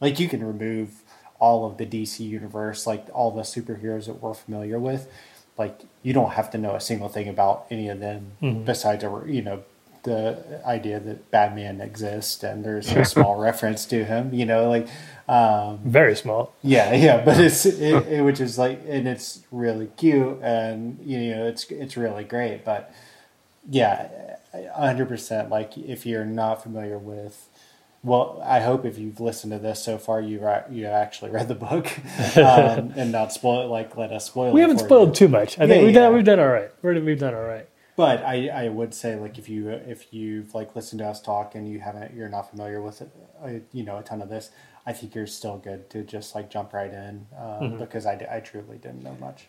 [0.00, 1.02] Like you can remove
[1.40, 5.08] all of the DC universe, like all the superheroes that we're familiar with,
[5.58, 8.32] like you don't have to know a single thing about any of them
[8.64, 9.62] besides a you know
[10.08, 14.32] the idea that Batman exists and there's a small reference to him.
[14.32, 14.88] You know, like
[15.28, 16.54] um, Very small.
[16.62, 21.34] yeah, yeah, but it's it, it, which is like, and it's really cute, and you
[21.34, 22.64] know, it's it's really great.
[22.64, 22.92] But
[23.68, 24.36] yeah,
[24.74, 25.50] hundred percent.
[25.50, 27.46] Like, if you're not familiar with,
[28.02, 30.40] well, I hope if you've listened to this so far, you
[30.70, 31.86] you actually read the book,
[32.36, 33.66] um, and not spoil it.
[33.66, 34.52] Like, let us spoil.
[34.52, 35.14] We haven't spoiled You.
[35.14, 35.58] too much.
[35.58, 36.02] I think we've yeah.
[36.02, 36.70] done we've done all right.
[36.80, 37.68] We're, we've done all right.
[37.98, 41.56] But I, I would say like if you if you've like listened to us talk
[41.56, 43.10] and you haven't you're not familiar with it,
[43.44, 44.52] uh, you know a ton of this,
[44.86, 47.78] I think you're still good to just like jump right in uh, Mm-hmm.
[47.78, 49.48] because I, I truly didn't know much.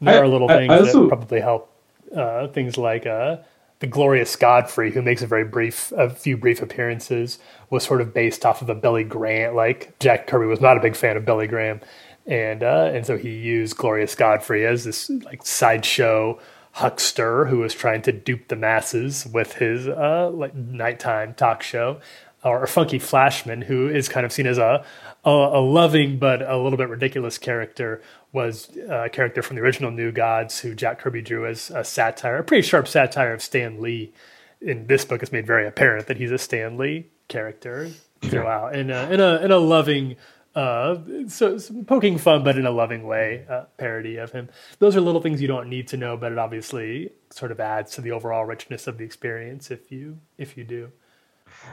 [0.00, 1.68] There I- are little I- things I also- that probably help.
[2.16, 3.36] Uh, things like uh,
[3.80, 7.38] the glorious Godfrey, who makes a very brief, a few brief appearances,
[7.68, 9.54] was sort of based off of a Billy Graham.
[9.54, 11.80] Like Jack Kirby was not a big fan of Billy Graham,
[12.26, 16.38] and uh, and so he used Glorious Godfrey as this like sideshow
[16.72, 22.00] huckster who was trying to dupe the masses with his uh, like nighttime talk show,
[22.44, 24.84] or Funky Flashman, who is kind of seen as a
[25.24, 28.02] a, a loving but a little bit ridiculous character,
[28.32, 32.38] was a character from the original New Gods, who Jack Kirby drew as a satire,
[32.38, 34.12] a pretty sharp satire of Stan Lee.
[34.60, 37.90] In this book, it's made very apparent that he's a Stan Lee character
[38.22, 40.16] throughout, in a in a in a loving
[40.54, 40.98] uh,
[41.28, 44.48] so, so poking fun, but in a loving way, uh, parody of him.
[44.78, 47.92] Those are little things you don't need to know, but it obviously sort of adds
[47.92, 50.92] to the overall richness of the experience if you if you do.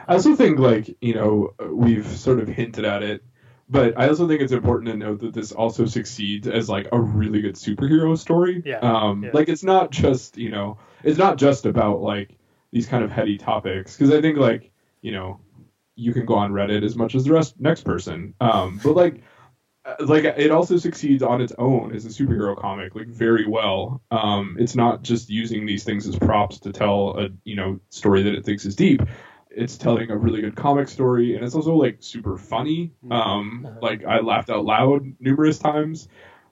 [0.08, 3.24] I also think like you know we've sort of hinted at it,
[3.70, 7.00] but I also think it's important to note that this also succeeds as like a
[7.00, 8.62] really good superhero story.
[8.66, 9.32] Yeah, Um, yeah.
[9.34, 12.38] like it's not just you know it's not just about like
[12.72, 14.72] these kind of heady topics because I think like
[15.02, 15.40] you know
[16.00, 19.22] you can go on Reddit as much as the rest next person, um, but like
[19.86, 24.02] uh, like it also succeeds on its own as a superhero comic like very well.
[24.12, 28.24] Um it's not just using these things as props to tell a you know story
[28.24, 29.02] that it thinks is deep.
[29.50, 32.92] It's telling a really good comic story and it's also like super funny.
[33.10, 36.08] Um like i laughed out loud numerous times.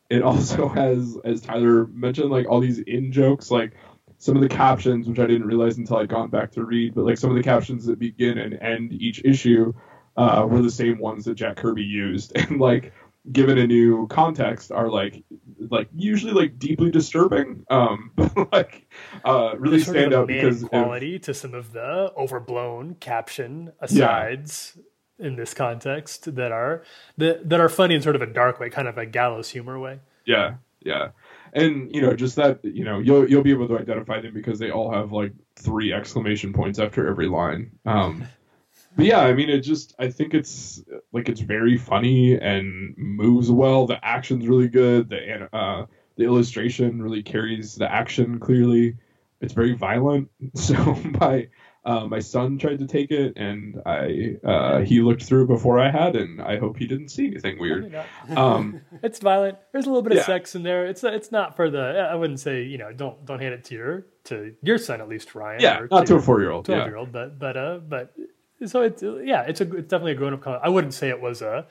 [0.09, 3.73] It also has as tyler mentioned like all these in jokes like
[4.17, 7.05] some of the captions which i didn't realize until i'd gone back to read but
[7.05, 9.73] like some of the captions that begin and end each issue
[10.17, 12.35] uh, were the same ones that jack kirby used.
[12.37, 12.93] And like
[13.31, 15.23] given a new context are like
[15.69, 18.87] like usually like deeply disturbing um but like
[19.25, 24.77] uh really There's stand out because quality to some of the overblown caption asides
[25.19, 26.83] in this context that are
[27.17, 29.77] that, that are funny in sort of a dark way, kind of a gallows humor
[29.77, 29.99] way.
[30.25, 31.09] Yeah, yeah,
[31.57, 34.59] and you know, just that you know, you'll you'll be able to identify them because
[34.59, 37.71] they all have like three exclamation points after every line.
[37.85, 38.27] Um,
[38.95, 43.51] but yeah, I mean, it just I think it's like it's very funny and moves
[43.51, 43.87] well.
[43.87, 45.09] The action's really good.
[45.09, 45.85] The uh,
[46.15, 48.97] the illustration really carries the action clearly.
[49.41, 50.29] It's very violent.
[50.55, 50.75] So
[51.19, 51.47] my
[51.87, 55.89] uh, my son tried to take it, and I uh, he looked through before I
[55.89, 57.95] had, and I hope he didn't see anything weird.
[58.35, 59.57] Um, It's violent.
[59.71, 60.85] There's a little bit of sex in there.
[60.85, 62.09] It's it's not for the.
[62.11, 65.07] I wouldn't say you know don't don't hand it to your to your son at
[65.07, 65.61] least Ryan.
[65.61, 66.65] yeah, not to a four year old.
[66.65, 68.13] twelve year old, but but uh but
[68.65, 70.59] so it's yeah it's a it's definitely a grown up comic.
[70.63, 71.67] I wouldn't say it was a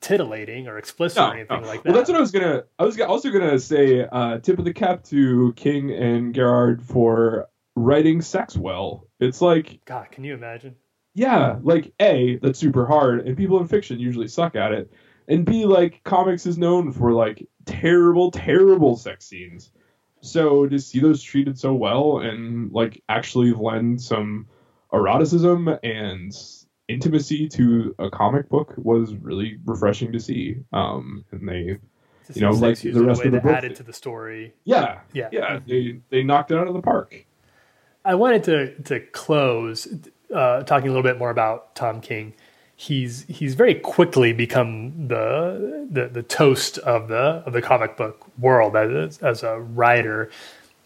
[0.00, 1.90] titillating or explicit or anything like that.
[1.90, 2.62] Well, that's what I was gonna.
[2.78, 7.48] I was also gonna say, uh, tip of the cap to King and Gerard for
[7.78, 9.06] writing sex well.
[9.20, 10.76] It's like, God, can you imagine?
[11.14, 14.92] yeah, like a that's super hard, and people in fiction usually suck at it,
[15.26, 19.70] and b like comics is known for like terrible, terrible sex scenes.
[20.20, 24.46] So to see those treated so well and like actually lend some
[24.92, 26.32] eroticism and
[26.88, 30.56] intimacy to a comic book was really refreshing to see.
[30.72, 31.78] Um, and they
[32.34, 33.52] You know, like the rest way of the book.
[33.52, 34.54] added to the story.
[34.64, 35.28] Yeah, Yeah.
[35.32, 35.60] yeah.
[35.66, 37.24] They they knocked it out of the park.
[38.04, 39.88] I wanted to to close
[40.34, 42.34] uh, talking a little bit more about Tom King.
[42.76, 48.26] He's he's very quickly become the the, the toast of the of the comic book
[48.38, 50.30] world as as a writer.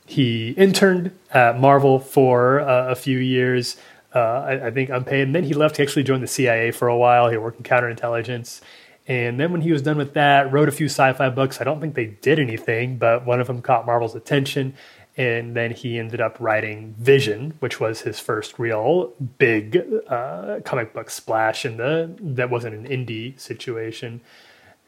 [0.07, 3.77] He interned at Marvel for uh, a few years,
[4.15, 5.77] uh, I, I think unpaid, and then he left.
[5.77, 7.29] He actually joined the CIA for a while.
[7.29, 8.63] He worked in counterintelligence,
[9.07, 11.61] and then when he was done with that, wrote a few sci-fi books.
[11.61, 14.75] I don't think they did anything, but one of them caught Marvel's attention,
[15.17, 20.95] and then he ended up writing Vision, which was his first real big uh, comic
[20.95, 24.21] book splash in the that wasn't an indie situation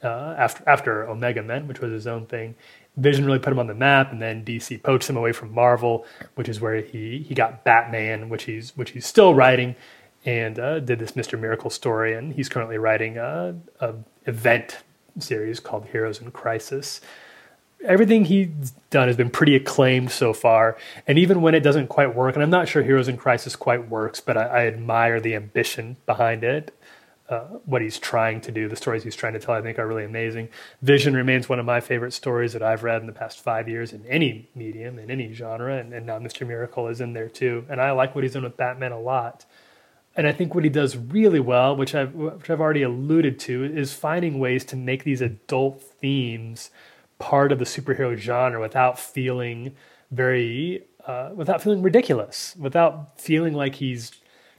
[0.02, 2.54] uh, after after Omega Men, which was his own thing.
[2.96, 6.06] Vision really put him on the map, and then DC poached him away from Marvel,
[6.36, 9.76] which is where he he got Batman, which he's which he's still writing,
[10.24, 13.94] and uh, did this Mister Miracle story, and he's currently writing a, a
[14.26, 14.78] event
[15.18, 17.00] series called Heroes in Crisis.
[17.84, 20.76] Everything he's done has been pretty acclaimed so far.
[21.06, 23.88] And even when it doesn't quite work, and I'm not sure Heroes in Crisis quite
[23.88, 26.76] works, but I, I admire the ambition behind it.
[27.26, 29.86] Uh, what he's trying to do, the stories he's trying to tell, I think are
[29.86, 30.50] really amazing.
[30.82, 33.94] Vision remains one of my favorite stories that I've read in the past five years
[33.94, 36.46] in any medium, in any genre, and, and now Mr.
[36.46, 37.64] Miracle is in there too.
[37.70, 39.46] And I like what he's done with Batman a lot.
[40.16, 43.64] And I think what he does really well, which I've which I've already alluded to,
[43.64, 46.70] is finding ways to make these adult themes
[47.18, 49.74] part of the superhero genre without feeling
[50.10, 54.12] very uh, without feeling ridiculous, without feeling like he's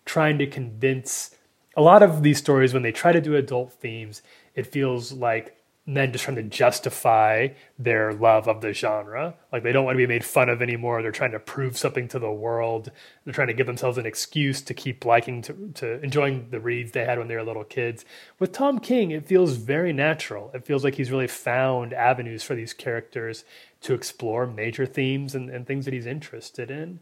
[0.06, 1.32] trying to convince.
[1.78, 4.22] A lot of these stories, when they try to do adult themes,
[4.53, 5.58] it feels like
[5.88, 9.36] men just trying to justify their love of the genre.
[9.52, 11.02] Like they don't want to be made fun of anymore.
[11.02, 12.92] They're trying to prove something to the world.
[13.24, 16.92] They're trying to give themselves an excuse to keep liking to, to enjoying the reads
[16.92, 18.04] they had when they were little kids.
[18.40, 20.50] With Tom King, it feels very natural.
[20.56, 23.46] It feels like he's really found avenues for these characters
[23.82, 27.00] to explore major themes and, and things that he's interested in.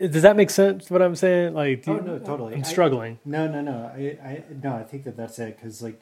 [0.00, 0.90] Does that make sense?
[0.90, 1.54] What I'm saying?
[1.54, 2.54] Like, oh no, totally.
[2.54, 3.18] I'm struggling.
[3.24, 3.92] I, no, no, no.
[3.94, 4.74] I, I, no.
[4.74, 6.00] I think that that's it because like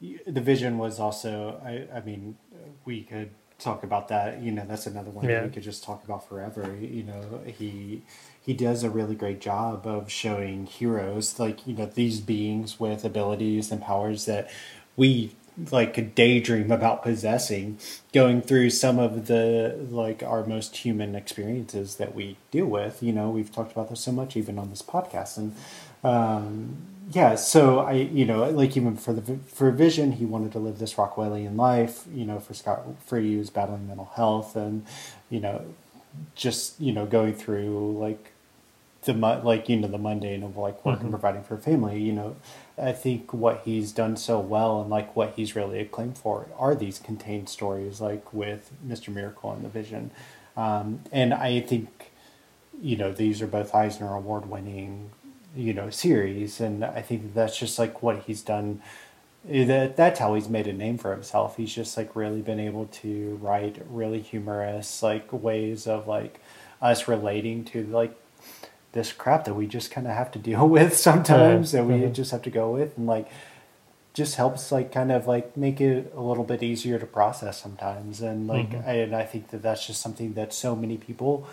[0.00, 2.36] the vision was also I, I mean
[2.84, 5.36] we could talk about that you know that's another one Yeah.
[5.40, 8.02] that we could just talk about forever you know he
[8.44, 13.04] he does a really great job of showing heroes like you know these beings with
[13.04, 14.50] abilities and powers that
[14.96, 15.34] we
[15.70, 17.78] like could daydream about possessing
[18.12, 23.12] going through some of the like our most human experiences that we deal with you
[23.12, 25.54] know we've talked about this so much even on this podcast and
[26.02, 26.76] um
[27.10, 30.78] yeah so i you know like even for the for vision he wanted to live
[30.78, 34.84] this rockwellian life you know for scott free he was battling mental health and
[35.28, 35.64] you know
[36.34, 38.32] just you know going through like
[39.04, 42.12] the like you know the mundane of like work and providing for a family you
[42.12, 42.36] know.
[42.76, 46.74] I think what he's done so well and like what he's really acclaimed for are
[46.74, 50.10] these contained stories like with mr miracle and the vision.
[50.56, 52.10] Um, and i think
[52.80, 55.10] you know these are both eisner award winning
[55.56, 58.80] you know series and i think that's just like what he's done
[59.46, 62.86] that that's how he's made a name for himself he's just like really been able
[62.86, 66.40] to write really humorous like ways of like
[66.80, 68.16] us relating to like
[68.92, 72.12] this crap that we just kind of have to deal with sometimes that we mhm.
[72.12, 73.28] just have to go with and like
[74.14, 78.20] just helps like kind of like make it a little bit easier to process sometimes
[78.20, 78.86] and like Mhm.
[78.86, 81.46] and i think that that's just something that so many people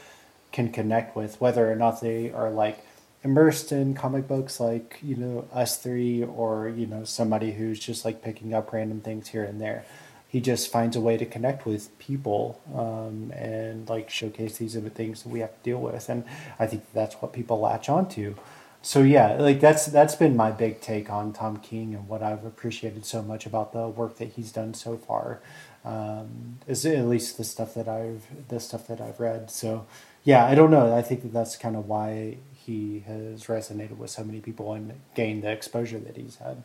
[0.51, 2.85] can connect with whether or not they are like
[3.23, 8.03] immersed in comic books like you know us three or you know somebody who's just
[8.03, 9.85] like picking up random things here and there.
[10.27, 14.89] He just finds a way to connect with people um, and like showcase these the
[14.89, 16.07] things that we have to deal with.
[16.09, 16.23] And
[16.57, 18.35] i think that's what people latch onto.
[18.81, 22.43] So yeah like that's that's been my big take on tom king and what i've
[22.45, 25.39] appreciated so much about the work that he's done so far
[25.85, 29.51] um, is at least the stuff that i've the stuff that i've read.
[29.51, 29.85] So
[30.23, 30.95] yeah i don't know.
[30.95, 34.99] I think that that's kind of why he has resonated with so many people and
[35.15, 36.63] gained the exposure that he's had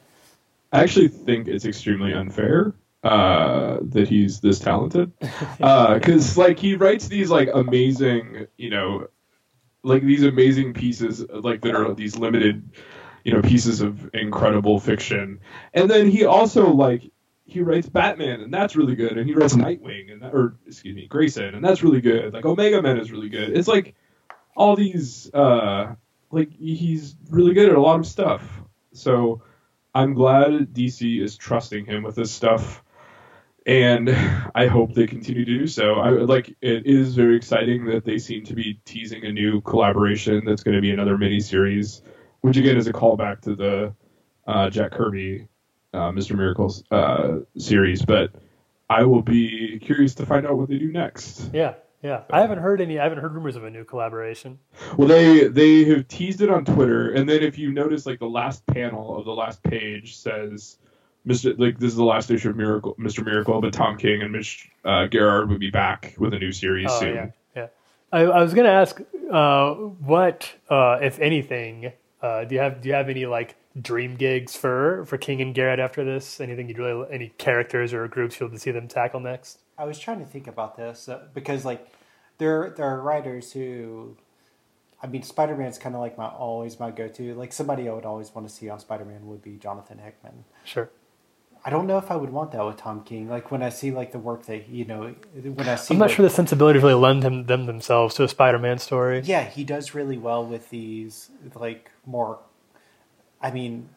[0.72, 5.12] I actually think it's extremely unfair uh, that he's this talented
[5.58, 9.08] because like he writes these like amazing, you know,
[9.82, 12.68] like these amazing pieces like that are these limited,
[13.24, 15.40] you know, pieces of incredible fiction,
[15.72, 17.10] and then he also like
[17.44, 20.96] he writes Batman and that's really good, and he writes Nightwing and that, or excuse
[20.96, 22.32] me Grayson and that's really good.
[22.32, 23.56] Like Omega Man is really good.
[23.56, 23.94] It's like
[24.56, 25.94] all these uh
[26.30, 28.42] like he's really good at a lot of stuff.
[28.92, 29.42] So
[29.94, 32.82] I'm glad DC is trusting him with this stuff,
[33.64, 34.10] and
[34.54, 35.94] I hope they continue to do so.
[35.94, 40.44] I like it is very exciting that they seem to be teasing a new collaboration
[40.44, 42.02] that's going to be another mini series,
[42.40, 43.94] which again is a callback to the
[44.46, 45.48] uh, Jack Kirby,
[45.92, 46.36] uh, Mr.
[46.36, 48.04] Miracles uh, series.
[48.04, 48.32] But
[48.88, 51.50] I will be curious to find out what they do next.
[51.52, 52.22] Yeah, yeah.
[52.30, 52.98] I haven't heard any.
[52.98, 54.58] I haven't heard rumors of a new collaboration.
[54.96, 58.28] Well, they they have teased it on Twitter, and then if you notice, like the
[58.28, 60.78] last panel of the last page says,
[61.26, 61.58] "Mr.
[61.58, 63.24] Like this is the last issue of Miracle, Mr.
[63.24, 66.88] Miracle, but Tom King and Mitch uh, Gerard would be back with a new series
[66.90, 67.66] Oh soon." yeah, yeah.
[68.12, 71.92] I, I was going to ask, uh, what, uh, if anything,
[72.22, 75.54] uh, do you have do you have any like dream gigs for for King and
[75.54, 76.40] Garrett after this?
[76.40, 79.60] Anything you'd really any characters or groups you'd like to see them tackle next?
[79.78, 81.86] I was trying to think about this uh, because like
[82.38, 84.16] there there are writers who
[85.02, 87.92] I mean Spider Man's kind of like my always my go to like somebody I
[87.92, 90.44] would always want to see on Spider Man would be Jonathan Hickman.
[90.64, 90.90] Sure.
[91.64, 93.28] I don't know if I would want that with Tom King.
[93.28, 96.10] Like when I see like the work that you know when I see I'm not
[96.10, 99.20] sure the sensibilities really lend him, them themselves to a Spider-Man story.
[99.24, 102.38] yeah he does really well with these like more
[103.42, 103.88] I mean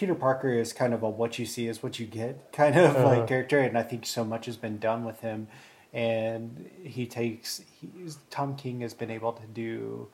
[0.00, 2.96] Peter Parker is kind of a what you see is what you get kind of
[2.96, 3.06] Uh-huh.
[3.06, 5.46] like character and I think so much has been done with him
[5.92, 10.08] and he takes he's, Tom King has been able to do.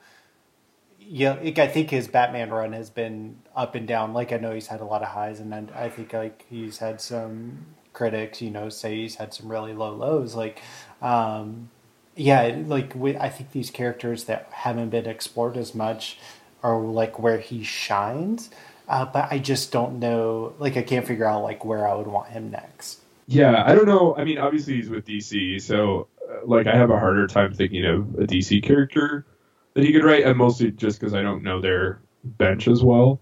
[0.99, 4.13] Yeah, like, I think his Batman run has been up and down.
[4.13, 6.79] Like I know he's had a lot of highs, and then I think like he's
[6.79, 10.35] had some critics, you know, say he's had some really low lows.
[10.35, 10.61] Like,
[11.01, 11.69] um,
[12.15, 16.17] yeah, like I think these characters that haven't been explored as much
[16.63, 18.49] are like where he shines.
[18.87, 20.53] Uh, but I just don't know.
[20.59, 23.01] Like, I can't figure out like where I would want him next.
[23.27, 24.15] Yeah, I don't know.
[24.15, 27.85] I mean, obviously he's with DC, so uh, like I have a harder time thinking
[27.85, 29.25] of a DC character
[29.73, 33.19] that he could write, and mostly just because I don't know their bench as well.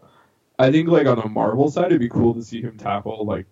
[0.60, 3.48] I think like on the Marvel side, it'd be cool to see him tackle like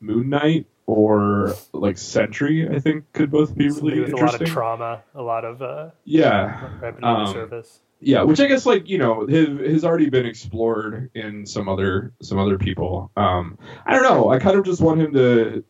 [0.00, 2.68] Moon Knight or like Sentry.
[2.68, 5.90] I think could both be really with a lot of trauma, a lot of uh,
[6.04, 7.80] yeah, revenue Um, service.
[8.00, 12.12] Yeah, which I guess like you know has, has already been explored in some other
[12.22, 13.10] some other people.
[13.16, 14.30] Um, I don't know.
[14.30, 15.64] I kind of just want him to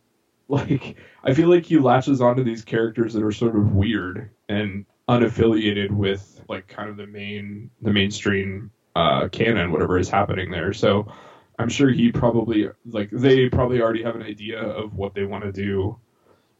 [0.49, 0.97] like.
[1.23, 5.91] I feel like he latches onto these characters that are sort of weird and unaffiliated
[5.91, 10.73] with like kind of the main the mainstream uh, canon, whatever is happening there.
[10.73, 11.13] So
[11.59, 15.45] I'm sure he probably like they probably already have an idea of what they want
[15.45, 15.99] to do.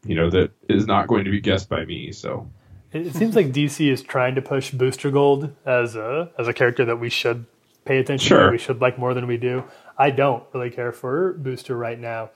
[0.05, 2.13] You know that is not going to be guessed by me.
[2.13, 2.49] So
[2.93, 6.53] It, it seems like DC is trying to push Booster Gold as a as a
[6.53, 7.45] character that we should
[7.85, 8.45] pay attention Sure.
[8.47, 8.51] to.
[8.51, 9.63] We should like more than we do.
[9.97, 12.29] I don't really care for Booster right now,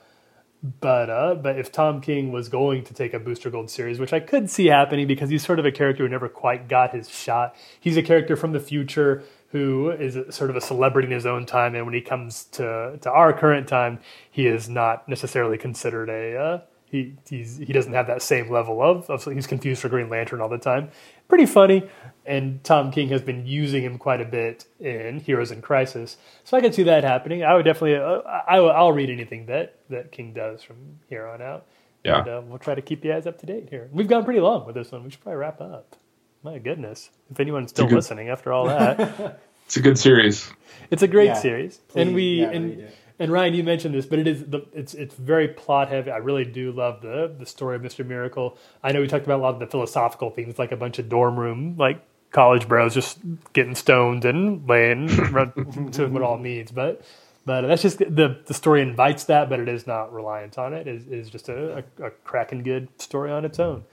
[0.80, 4.12] but uh, but if Tom King was going to take a Booster Gold series, which
[4.12, 7.08] I could see happening because he's sort of a character who never quite got his
[7.08, 7.54] shot.
[7.80, 11.44] He's a character from the future who is sort of a celebrity in his own
[11.44, 14.00] time, and when he comes to to our current time,
[14.30, 16.36] he is not necessarily considered a.
[16.36, 16.60] Uh,
[16.92, 20.40] he he's, he doesn't have that same level of, of he's confused for Green Lantern
[20.40, 20.90] all the time.
[21.26, 21.88] Pretty funny,
[22.26, 26.56] and Tom King has been using him quite a bit in Heroes in Crisis, so
[26.56, 27.42] I could see that happening.
[27.42, 30.76] I would definitely uh, I, I'll read anything that that King does from
[31.08, 31.66] here on out.
[32.04, 32.18] Yeah.
[32.20, 33.88] and, uh, we'll try to keep you guys up to date here.
[33.92, 35.04] We've gone pretty long with this one.
[35.04, 35.96] We should probably wrap up.
[36.42, 40.52] My goodness, if anyone's still good- listening after all that, it's a good series.
[40.90, 42.96] it's a great Yeah, series, please, and we yeah, and read it.
[43.22, 46.10] And Ryan, you mentioned this, but it is the it's it's very plot heavy.
[46.10, 48.58] I really do love the the story of Mister Miracle.
[48.82, 51.08] I know we talked about a lot of the philosophical themes, like a bunch of
[51.08, 53.20] dorm room like college bros just
[53.52, 55.06] getting stoned and laying
[55.92, 57.02] to what all means, but.
[57.44, 60.86] But that's just the the story invites that, but it is not reliant on it.
[60.86, 63.84] It is, it is just a, a, a cracking good story on its own.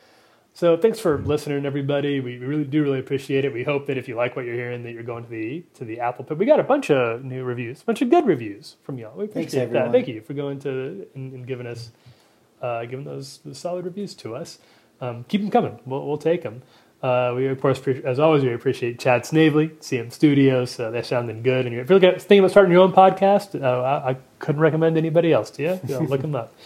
[0.60, 2.20] So thanks for listening, everybody.
[2.20, 3.54] We really do really appreciate it.
[3.54, 5.86] We hope that if you like what you're hearing, that you're going to the to
[5.86, 6.38] the Apple Pit.
[6.38, 9.16] We got a bunch of new reviews, a bunch of good reviews from y'all.
[9.16, 9.76] We Thanks, appreciate that.
[9.78, 9.92] everyone.
[9.94, 11.92] Thank you for going to and, and giving us
[12.62, 14.60] uh, giving those, those solid reviews to us.
[15.00, 15.80] Um, keep them coming.
[15.86, 16.62] We'll we'll take them.
[17.02, 20.78] Uh, we of course, as always, we appreciate Chad Snavely, CM Studios.
[20.78, 21.68] Uh, they're sounding good.
[21.68, 24.60] And if you're looking at- thinking about starting your own podcast, uh, I, I couldn't
[24.60, 25.80] recommend anybody else to you.
[25.88, 26.54] you know, look them up.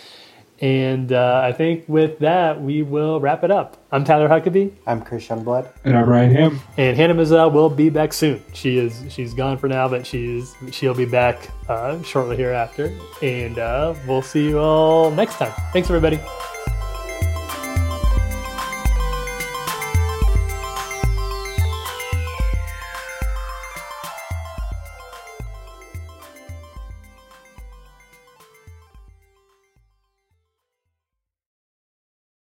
[0.64, 3.76] And uh, I think with that, we will wrap it up.
[3.91, 5.70] I'm Tyler Huckabee, I'm Chris Blood.
[5.84, 6.61] And I'm Ryan Hamm.
[6.78, 8.41] and Hannah Mazel will be back soon.
[8.53, 12.97] She is she's gone for now, but she's she'll be back uh, shortly hereafter.
[13.22, 15.51] And uh, we'll see you all next time.
[15.74, 16.18] Thanks, everybody.